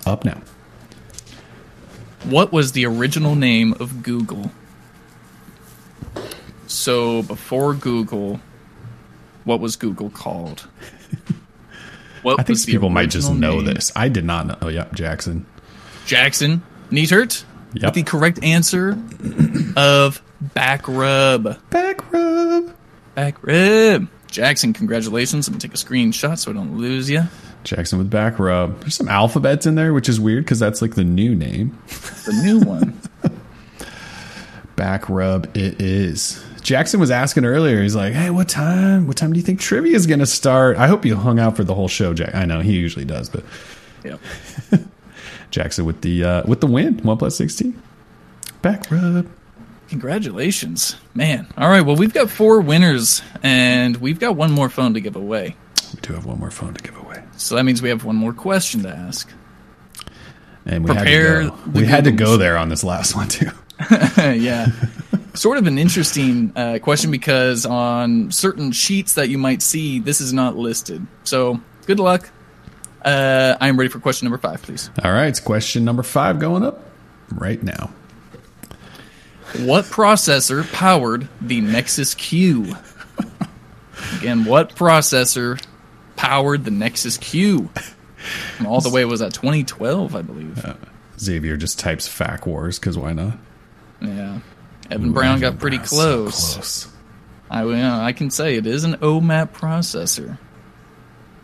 [0.08, 0.42] up now.
[2.24, 4.50] What was the original name of Google?
[6.68, 8.40] So before Google,
[9.48, 10.68] what was Google called?
[12.24, 13.66] What I think people might just know name?
[13.66, 13.92] this.
[13.96, 14.58] I did not know.
[14.62, 15.46] Oh, yeah, Jackson.
[16.06, 17.84] Jackson Neathert Yep.
[17.84, 18.98] with the correct answer
[19.78, 21.58] of back rub.
[21.70, 22.74] Back rub.
[23.16, 24.10] Back rib.
[24.30, 25.48] Jackson, congratulations.
[25.48, 27.24] I'm gonna take a screenshot so I don't lose you.
[27.64, 28.80] Jackson with back rub.
[28.82, 31.78] There's some alphabets in there, which is weird because that's like the new name.
[32.26, 33.00] The new one.
[34.76, 36.44] Back rub it is.
[36.68, 37.82] Jackson was asking earlier.
[37.82, 39.08] He's like, "Hey, what time?
[39.08, 41.56] What time do you think trivia is going to start?" I hope you hung out
[41.56, 42.36] for the whole show, Jack.
[42.36, 43.46] I know he usually does, but
[44.04, 44.18] yeah.
[45.50, 47.74] Jackson with the uh, with the win, OnePlus 6T.
[48.62, 49.30] Back rub.
[49.88, 51.48] Congratulations, man.
[51.58, 55.16] All right, well, we've got four winners, and we've got one more phone to give
[55.16, 55.56] away.
[55.96, 58.18] We do have one more phone to give away, So that means we have one
[58.18, 59.32] more question to ask.
[60.66, 61.80] and we Prepare had to go.
[61.80, 63.52] We had to go there on this last one too.
[64.18, 64.72] yeah.
[65.34, 70.20] Sort of an interesting uh, question because on certain sheets that you might see, this
[70.20, 71.06] is not listed.
[71.24, 72.30] So good luck.
[73.04, 74.90] Uh, I'm ready for question number five, please.
[75.04, 76.84] All right, it's question number five going up
[77.32, 77.92] right now.
[79.60, 82.76] What processor powered the Nexus Q?
[84.20, 85.64] Again, what processor
[86.16, 87.70] powered the Nexus Q?
[88.58, 90.66] And all the way was at 2012, I believe.
[91.20, 93.38] Xavier just types "fac wars" because why not?
[94.02, 94.40] Yeah.
[94.90, 96.54] Evan Brown got pretty Brown's so close.
[96.54, 96.88] close.
[97.50, 100.38] I, yeah, I can say it is an OMAP processor.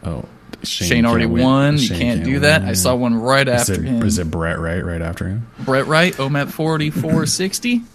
[0.04, 0.26] Oh,
[0.64, 1.44] Shane, Shane, already can't win.
[1.44, 1.74] won.
[1.74, 2.62] You Shane can't, do that.
[2.64, 4.04] I saw one right Is after it, him.
[4.04, 5.48] is it Brett Wright right after him?
[5.60, 7.82] Brett Wright, OMAP 4460.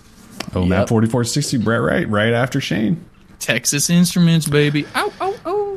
[0.55, 0.89] Oh, Matt Yep.
[0.89, 1.59] forty four sixty.
[1.59, 3.05] Brett Wright right after Shane.
[3.39, 4.87] Texas Instruments, baby.
[4.95, 5.68] Ow, ow, ow.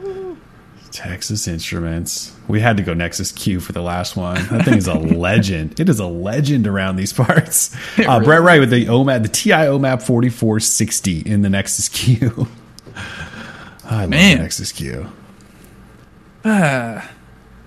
[0.92, 2.34] Texas Instruments.
[2.48, 4.36] We had to go Nexus Q for the last one.
[4.48, 5.80] That thing is a legend.
[5.80, 7.76] It is a legend around these parts.
[7.98, 11.88] It Uh, really Brett Wright with the OMAP, the TI OMAP 4460 in the Nexus
[11.90, 12.48] Q.
[13.86, 14.38] I love Man.
[14.38, 15.12] the Nexus Q.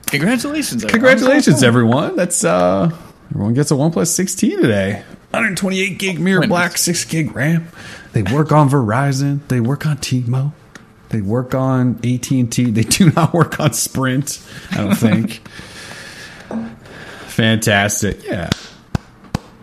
[0.06, 0.84] Congratulations.
[0.84, 0.90] everyone.
[0.92, 2.16] Congratulations, everyone.
[2.16, 2.90] That's uh
[3.30, 5.02] everyone gets a OnePlus 6T today.
[5.30, 7.68] 128 gig mirror black, 6 gig RAM.
[8.12, 9.40] They work on Verizon.
[9.48, 10.52] They work on T-Mo.
[11.14, 12.42] They work on AT&T.
[12.48, 15.46] They do not work on Sprint, I don't think.
[17.28, 18.24] Fantastic.
[18.24, 18.50] Yeah.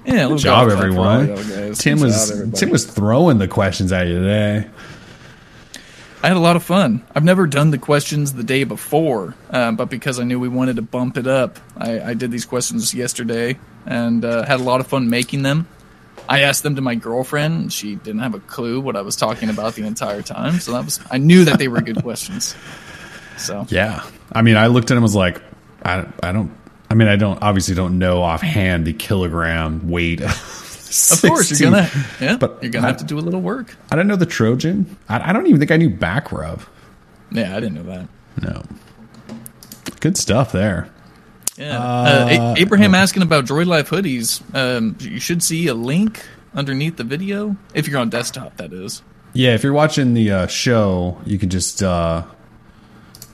[0.06, 1.30] Yeah, Good job, golf clap for everyone.
[1.32, 1.74] all.
[1.74, 2.54] Tim Good was job.
[2.54, 4.70] Tim was throwing the questions at you today.
[6.24, 7.04] I had a lot of fun.
[7.14, 10.78] I've never done the questions the day before, uh, but because I knew we wanted
[10.78, 14.80] to bump it up, I, I did these questions yesterday and uh, had a lot
[14.80, 15.68] of fun making them.
[16.32, 17.54] I asked them to my girlfriend.
[17.62, 20.72] and She didn't have a clue what I was talking about the entire time, so
[20.74, 22.56] that was I knew that they were good questions.
[23.38, 24.04] So Yeah.
[24.32, 25.42] I mean, I looked at him and was like,
[25.84, 26.52] I, I don't,
[26.90, 30.22] I mean, I don't, obviously don't know offhand the kilogram weight.
[30.22, 30.30] Of,
[31.24, 33.76] of course you're gonna yeah, But you're gonna I- have to do a little work.
[33.92, 34.98] I don't know the Trojan.
[35.10, 36.62] I, I don't even think I knew back rub.
[37.32, 38.08] Yeah, I didn't know that.
[38.42, 38.64] No.
[40.02, 40.90] Good stuff there.
[41.58, 41.78] Yeah.
[41.80, 44.41] Uh, A- Abraham asking about Droid Life hoodies.
[44.56, 46.24] Um, you should see a link
[46.54, 48.58] underneath the video if you're on desktop.
[48.58, 49.02] That is.
[49.34, 52.24] Yeah, if you're watching the uh, show, you can just uh,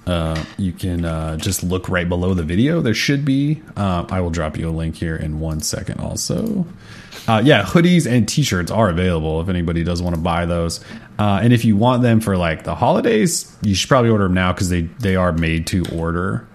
[0.06, 2.82] uh, you can uh, just look right below the video.
[2.82, 3.62] There should be.
[3.76, 6.00] Uh, I will drop you a link here in one second.
[6.00, 6.66] Also,
[7.28, 10.84] uh, yeah, hoodies and T-shirts are available if anybody does want to buy those.
[11.20, 14.34] Uh, and if you want them for like the holidays, you should probably order them
[14.34, 16.48] now because they they are made to order.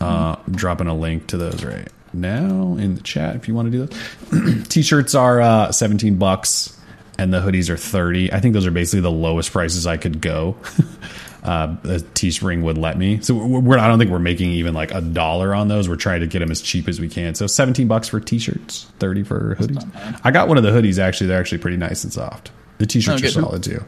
[0.00, 3.78] Uh, dropping a link to those right now in the chat if you want to
[3.78, 4.66] do that.
[4.68, 6.78] T-shirts are uh, 17 bucks
[7.18, 8.32] and the hoodies are 30.
[8.32, 10.56] I think those are basically the lowest prices I could go.
[11.42, 13.20] uh, a Teespring would let me.
[13.22, 15.88] So we're, we're I don't think we're making even like a dollar on those.
[15.88, 17.34] We're trying to get them as cheap as we can.
[17.34, 20.20] So 17 bucks for t-shirts, 30 for hoodies.
[20.22, 21.26] I got one of the hoodies actually.
[21.26, 22.52] They're actually pretty nice and soft.
[22.78, 23.84] The t-shirts Oh, are solid too.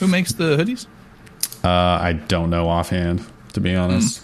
[0.00, 0.86] Who makes the hoodies?
[1.64, 4.22] Uh, I don't know offhand to be honest.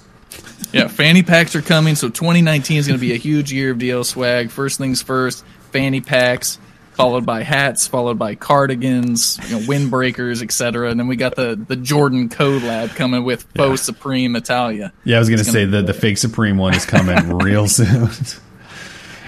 [0.73, 1.95] Yeah, fanny packs are coming.
[1.95, 4.51] So 2019 is going to be a huge year of DL swag.
[4.51, 6.59] First things first, fanny packs,
[6.93, 10.91] followed by hats, followed by cardigans, you know, windbreakers, etc.
[10.91, 14.93] And then we got the the Jordan collab coming with Faux Supreme Italia.
[15.05, 18.09] Yeah, I was gonna gonna say the the fake Supreme one is coming real soon.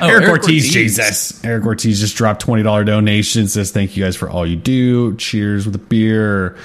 [0.00, 1.42] Oh, Eric, Ortiz, Jesus.
[1.44, 3.48] Eric Ortiz just dropped twenty dollar donation.
[3.48, 5.16] Says thank you guys for all you do.
[5.16, 6.56] Cheers with a beer.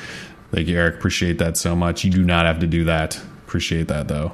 [0.51, 0.95] Thank you, Eric.
[0.95, 2.03] Appreciate that so much.
[2.03, 3.17] You do not have to do that.
[3.45, 4.31] Appreciate that though.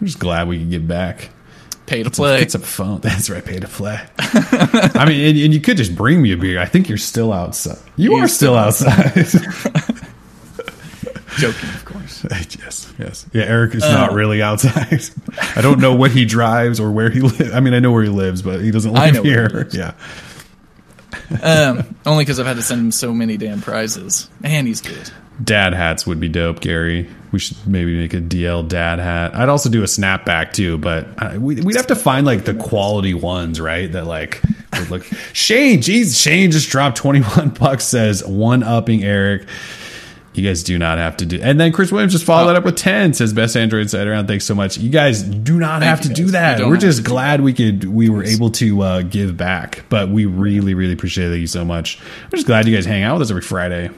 [0.00, 1.30] I'm just glad we can get back.
[1.86, 2.40] Pay to play.
[2.40, 3.00] It's a phone.
[3.02, 3.44] That's right.
[3.44, 4.00] Pay to play.
[4.18, 6.60] I mean, and, and you could just bring me a beer.
[6.60, 7.78] I think you're still outside.
[7.96, 9.12] You You're are still outside.
[11.38, 12.24] Joking, of course.
[12.30, 13.26] yes, yes.
[13.32, 13.92] Yeah, Eric is Uh.
[13.92, 15.02] not really outside.
[15.56, 17.52] I don't know what he drives or where he lives.
[17.52, 19.68] I mean, I know where he lives, but he doesn't live where he here.
[19.72, 19.92] Yeah.
[21.42, 24.28] Um, only because I've had to send him so many damn prizes.
[24.40, 25.10] Man, he's good.
[25.42, 27.08] Dad hats would be dope, Gary.
[27.32, 29.34] We should maybe make a DL dad hat.
[29.34, 32.54] I'd also do a snapback too, but uh, we- we'd have to find like the
[32.54, 33.90] quality ones, right?
[33.90, 34.42] That like
[34.78, 35.04] would look.
[35.32, 37.84] Shane, jeez, Shane just dropped twenty one bucks.
[37.84, 39.46] Says one upping Eric.
[40.32, 41.40] You guys do not have to do.
[41.42, 43.14] And then Chris Williams just followed that up with ten.
[43.14, 44.26] Says best Android side around.
[44.26, 44.78] Thanks so much.
[44.78, 46.60] You guys do not have to you do that.
[46.60, 47.84] We're just glad we could.
[47.84, 52.00] We were able to uh, give back, but we really, really appreciate you so much.
[52.24, 53.90] I'm just glad you guys hang out with us every Friday.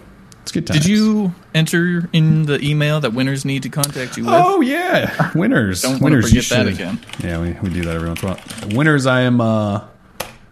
[0.43, 0.81] It's good times.
[0.81, 4.35] Did you enter in the email that winners need to contact you with?
[4.35, 5.83] Oh yeah, winners.
[5.83, 6.33] Don't winners.
[6.33, 6.75] you forget that should.
[6.75, 7.01] again.
[7.23, 8.77] Yeah, we, we do that every once in a while.
[8.77, 9.07] Winners.
[9.07, 9.85] I am uh,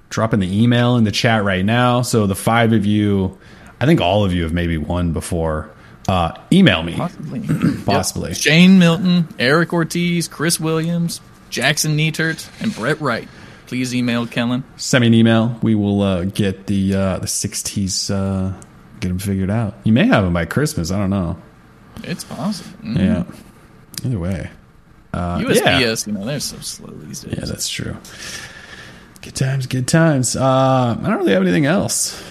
[0.09, 2.03] dropping the email in the chat right now.
[2.03, 3.39] So the five of you,
[3.81, 5.71] I think all of you have maybe won before.
[6.09, 6.95] Uh, email me.
[6.95, 7.41] Possibly.
[7.85, 8.35] Possibly.
[8.35, 11.21] Shane Milton, Eric Ortiz, Chris Williams,
[11.51, 13.29] Jackson Neatert, and Brett Wright.
[13.67, 14.65] Please email Kellen.
[14.77, 15.59] Send me an email.
[15.63, 18.11] We will uh, get the uh, the sixties.
[18.11, 18.55] Uh,
[19.01, 19.75] get them figured out.
[19.85, 20.91] You may have them by Christmas.
[20.91, 21.37] I don't know.
[22.05, 22.71] It's possible.
[22.83, 22.99] Mm.
[22.99, 23.25] Yeah.
[24.07, 24.51] Either way.
[25.13, 25.81] Uh, yeah.
[25.81, 27.35] USPS, you know, they're so slow these days.
[27.39, 27.97] Yeah, that's true.
[29.23, 30.37] Good times, good times.
[30.37, 32.31] Uh, I don't really have anything else.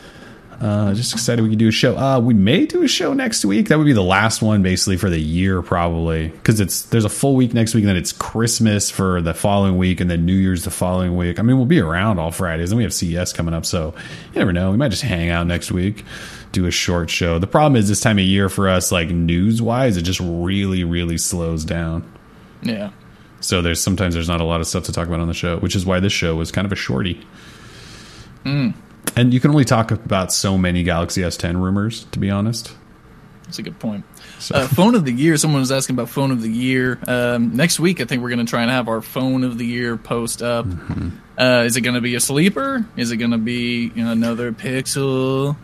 [0.59, 1.97] Uh, just excited we can do a show.
[1.97, 3.69] Uh, we may do a show next week.
[3.69, 7.09] That would be the last one, basically, for the year, probably, because it's there's a
[7.09, 10.35] full week next week, and then it's Christmas for the following week, and then New
[10.35, 11.39] Year's the following week.
[11.39, 13.93] I mean, we'll be around all Fridays, and we have CES coming up, so
[14.33, 14.71] you never know.
[14.71, 16.03] We might just hang out next week,
[16.51, 17.39] do a short show.
[17.39, 20.83] The problem is this time of year for us, like news wise, it just really,
[20.83, 22.11] really slows down.
[22.61, 22.91] Yeah.
[23.41, 25.57] So there's sometimes there's not a lot of stuff to talk about on the show,
[25.59, 27.25] which is why this show was kind of a shorty.
[29.15, 32.73] And you can only talk about so many Galaxy S10 rumors, to be honest.
[33.43, 34.05] That's a good point.
[34.53, 35.35] Uh, phone of the year.
[35.35, 36.99] Someone was asking about phone of the year.
[37.07, 39.65] Um, next week, I think we're going to try and have our phone of the
[39.65, 40.65] year post up.
[40.65, 41.09] Mm-hmm.
[41.39, 42.85] Uh, is it going to be a sleeper?
[42.97, 45.55] Is it going to be you know, another Pixel?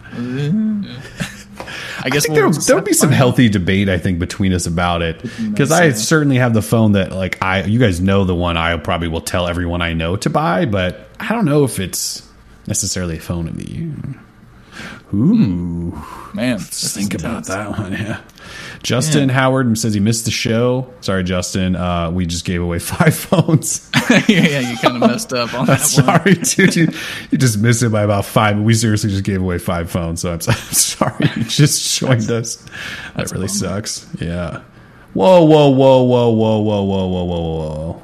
[2.00, 4.68] I guess I think we'll there, there'll be some healthy debate, I think, between us
[4.68, 5.22] about it.
[5.22, 8.78] Because I certainly have the phone that, like, I you guys know the one I
[8.78, 12.26] probably will tell everyone I know to buy, but I don't know if it's
[12.68, 13.94] necessarily a phone of the year.
[15.14, 16.02] Ooh.
[16.34, 17.94] Man, Just think about that one.
[17.94, 18.22] Yeah.
[18.84, 20.94] Justin Howard says he missed the show.
[21.02, 21.76] Sorry, Justin.
[21.76, 23.90] Uh, we just gave away five phones.
[24.28, 25.80] yeah, you kind of messed up on that one.
[25.80, 26.76] sorry, dude.
[26.76, 26.88] You,
[27.32, 28.60] you just missed it by about five.
[28.60, 30.22] We seriously just gave away five phones.
[30.22, 31.30] So I'm, I'm sorry.
[31.36, 32.64] You just joined us.
[33.16, 34.08] That really sucks.
[34.20, 34.62] Yeah.
[35.14, 38.02] Whoa, whoa, whoa, whoa, whoa, whoa, whoa, whoa, whoa, whoa.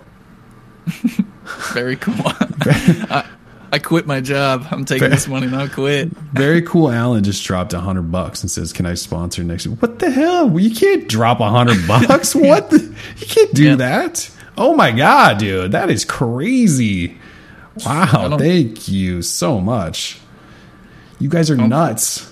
[1.73, 2.15] Very cool.
[2.25, 3.27] I,
[3.71, 4.67] I quit my job.
[4.71, 6.09] I'm taking this money and I'll quit.
[6.33, 6.91] Very cool.
[6.91, 10.09] Alan just dropped a hundred bucks and says, "Can I sponsor next?" week?" What the
[10.11, 10.49] hell?
[10.49, 12.35] Well, You can't drop a hundred bucks.
[12.35, 12.69] What?
[12.69, 12.79] The?
[13.17, 13.75] You can't do Yeah.
[13.75, 14.29] that.
[14.57, 17.17] Oh my god, dude, that is crazy.
[17.85, 20.19] Wow, thank you so much.
[21.19, 21.65] You guys are oh.
[21.67, 22.29] nuts.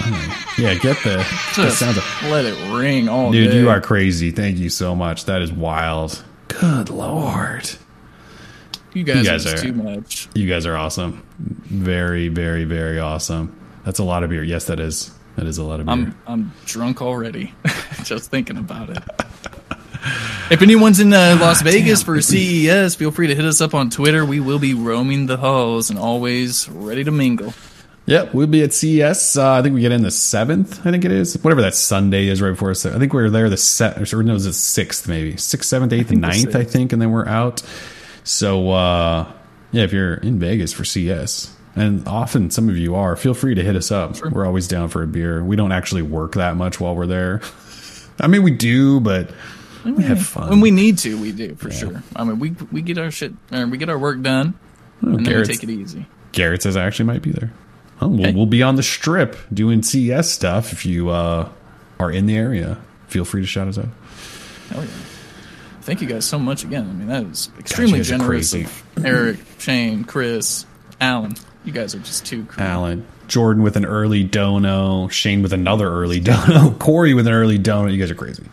[0.00, 3.50] Oh, yeah, get the, the Just sounds of let it ring all dude.
[3.52, 3.58] day.
[3.60, 4.32] You are crazy.
[4.32, 5.26] Thank you so much.
[5.26, 6.24] That is wild.
[6.48, 7.70] Good lord.
[8.94, 10.28] You guys, you guys are, too much.
[10.34, 11.26] You guys are awesome.
[11.38, 13.58] Very, very, very awesome.
[13.84, 14.42] That's a lot of beer.
[14.42, 15.10] Yes, that is.
[15.36, 15.92] That is a lot of beer.
[15.92, 17.52] I'm I'm drunk already,
[18.04, 19.02] just thinking about it.
[20.50, 23.90] If anyone's in uh, Las Vegas for CES, feel free to hit us up on
[23.90, 24.24] Twitter.
[24.24, 27.54] We will be roaming the halls and always ready to mingle.
[28.06, 29.38] Yep, we'll be at CES.
[29.38, 30.86] Uh, I think we get in the seventh.
[30.86, 32.84] I think it is whatever that Sunday is right before us.
[32.84, 34.12] I think we were there the set.
[34.12, 36.54] Or no, it was the sixth, maybe sixth, seventh, eighth, and the ninth.
[36.54, 37.62] I think, and then we're out.
[38.24, 39.30] So uh,
[39.72, 43.54] yeah, if you're in Vegas for CES, and often some of you are, feel free
[43.54, 44.20] to hit us up.
[44.22, 45.42] We're always down for a beer.
[45.44, 47.40] We don't actually work that much while we're there.
[48.20, 49.30] I mean, we do, but
[49.84, 50.48] we have fun.
[50.50, 52.02] When we need to, we do for sure.
[52.16, 54.54] I mean, we we get our shit, or we get our work done,
[55.02, 56.06] and then we take it easy.
[56.32, 57.52] Garrett says I actually might be there.
[58.00, 58.34] Oh, we'll, Okay.
[58.34, 60.72] we'll be on the strip doing CES stuff.
[60.72, 61.48] If you uh,
[62.00, 63.88] are in the area, feel free to shout us out.
[64.70, 64.90] Hell yeah.
[65.84, 66.88] Thank you guys so much again.
[66.88, 70.64] I mean, that is extremely are generous of Eric, Shane, Chris,
[70.98, 71.34] Alan.
[71.62, 72.64] You guys are just too cool.
[72.64, 77.58] Alan, Jordan with an early dono, Shane with another early dono, Corey with an early
[77.58, 77.90] dono.
[77.90, 78.44] You guys are crazy.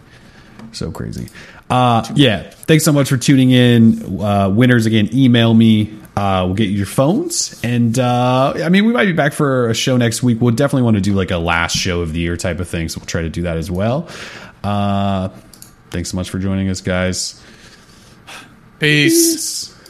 [0.73, 1.29] So crazy.
[1.69, 2.49] Uh, yeah.
[2.49, 4.21] Thanks so much for tuning in.
[4.21, 5.97] Uh, winners, again, email me.
[6.17, 7.61] Uh, we'll get your phones.
[7.63, 10.41] And uh, I mean, we might be back for a show next week.
[10.41, 12.89] We'll definitely want to do like a last show of the year type of thing.
[12.89, 14.09] So we'll try to do that as well.
[14.65, 15.29] Uh,
[15.91, 17.41] thanks so much for joining us, guys.
[18.79, 19.67] Peace.
[19.67, 19.80] Peace.